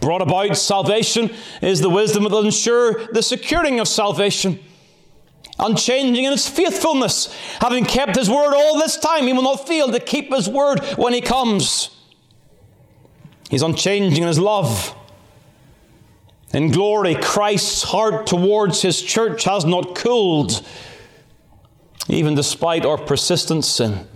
brought 0.00 0.22
about 0.22 0.56
salvation 0.56 1.30
is 1.60 1.80
the 1.80 1.90
wisdom 1.90 2.24
that 2.24 2.30
will 2.30 2.44
ensure 2.44 3.06
the 3.08 3.22
securing 3.22 3.80
of 3.80 3.88
salvation. 3.88 4.58
Unchanging 5.58 6.24
in 6.24 6.32
his 6.32 6.48
faithfulness, 6.48 7.32
having 7.60 7.84
kept 7.84 8.16
his 8.16 8.28
word 8.28 8.54
all 8.54 8.78
this 8.78 8.96
time, 8.96 9.26
he 9.26 9.32
will 9.32 9.42
not 9.42 9.66
fail 9.66 9.90
to 9.90 10.00
keep 10.00 10.32
his 10.32 10.48
word 10.48 10.80
when 10.96 11.12
he 11.12 11.20
comes. 11.20 11.90
He's 13.50 13.62
unchanging 13.62 14.22
in 14.22 14.28
his 14.28 14.38
love. 14.38 14.94
In 16.52 16.70
glory, 16.70 17.14
Christ's 17.14 17.82
heart 17.82 18.26
towards 18.26 18.82
his 18.82 19.00
church 19.00 19.44
has 19.44 19.64
not 19.64 19.94
cooled, 19.94 20.66
even 22.08 22.34
despite 22.34 22.84
our 22.84 22.98
persistent 22.98 23.64
sin. 23.64 24.06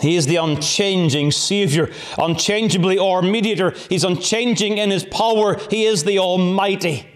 He 0.00 0.16
is 0.16 0.26
the 0.26 0.36
unchanging 0.36 1.30
Savior, 1.30 1.90
unchangeably 2.18 2.98
our 2.98 3.22
mediator. 3.22 3.70
He's 3.88 4.04
unchanging 4.04 4.78
in 4.78 4.90
His 4.90 5.04
power. 5.04 5.58
He 5.70 5.84
is 5.84 6.04
the 6.04 6.18
Almighty. 6.18 7.08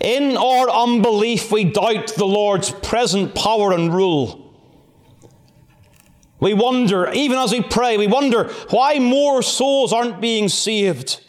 In 0.00 0.36
our 0.36 0.70
unbelief, 0.70 1.50
we 1.50 1.64
doubt 1.64 2.14
the 2.16 2.26
Lord's 2.26 2.70
present 2.70 3.34
power 3.34 3.72
and 3.72 3.92
rule. 3.92 4.40
We 6.40 6.52
wonder, 6.52 7.10
even 7.10 7.38
as 7.38 7.52
we 7.52 7.62
pray, 7.62 7.96
we 7.96 8.06
wonder 8.06 8.52
why 8.70 8.98
more 8.98 9.42
souls 9.42 9.92
aren't 9.92 10.20
being 10.20 10.48
saved. 10.48 11.24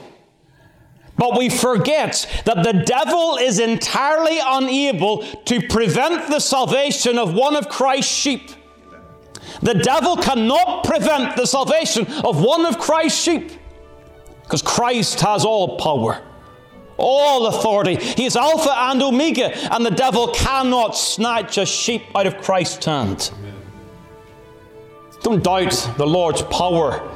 But 1.17 1.37
we 1.37 1.49
forget 1.49 2.27
that 2.43 2.63
the 2.63 2.83
devil 2.85 3.37
is 3.37 3.59
entirely 3.59 4.39
unable 4.43 5.23
to 5.45 5.65
prevent 5.69 6.29
the 6.29 6.41
salvation 6.41 7.17
of 7.17 7.33
one 7.33 7.55
of 7.55 7.69
Christ's 7.69 8.11
sheep. 8.11 8.51
The 9.61 9.73
devil 9.73 10.17
cannot 10.17 10.83
prevent 10.83 11.35
the 11.35 11.45
salvation 11.45 12.07
of 12.23 12.43
one 12.43 12.65
of 12.65 12.77
Christ's 12.77 13.21
sheep 13.21 13.51
because 14.43 14.61
Christ 14.61 15.19
has 15.21 15.43
all 15.43 15.77
power, 15.77 16.21
all 16.97 17.47
authority. 17.47 17.95
He 17.95 18.25
is 18.25 18.35
Alpha 18.35 18.71
and 18.71 19.01
Omega, 19.01 19.51
and 19.73 19.85
the 19.85 19.91
devil 19.91 20.27
cannot 20.29 20.95
snatch 20.95 21.57
a 21.57 21.65
sheep 21.65 22.03
out 22.13 22.27
of 22.27 22.37
Christ's 22.37 22.85
hand. 22.85 23.31
Don't 25.23 25.43
doubt 25.43 25.89
the 25.97 26.05
Lord's 26.05 26.43
power. 26.43 27.11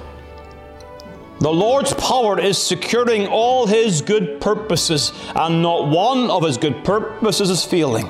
The 1.39 1.53
Lord's 1.53 1.93
power 1.93 2.39
is 2.39 2.57
securing 2.57 3.27
all 3.27 3.67
his 3.67 4.01
good 4.01 4.41
purposes, 4.41 5.13
and 5.35 5.61
not 5.61 5.87
one 5.87 6.29
of 6.31 6.43
his 6.43 6.57
good 6.57 6.83
purposes 6.83 7.49
is 7.49 7.63
failing. 7.63 8.09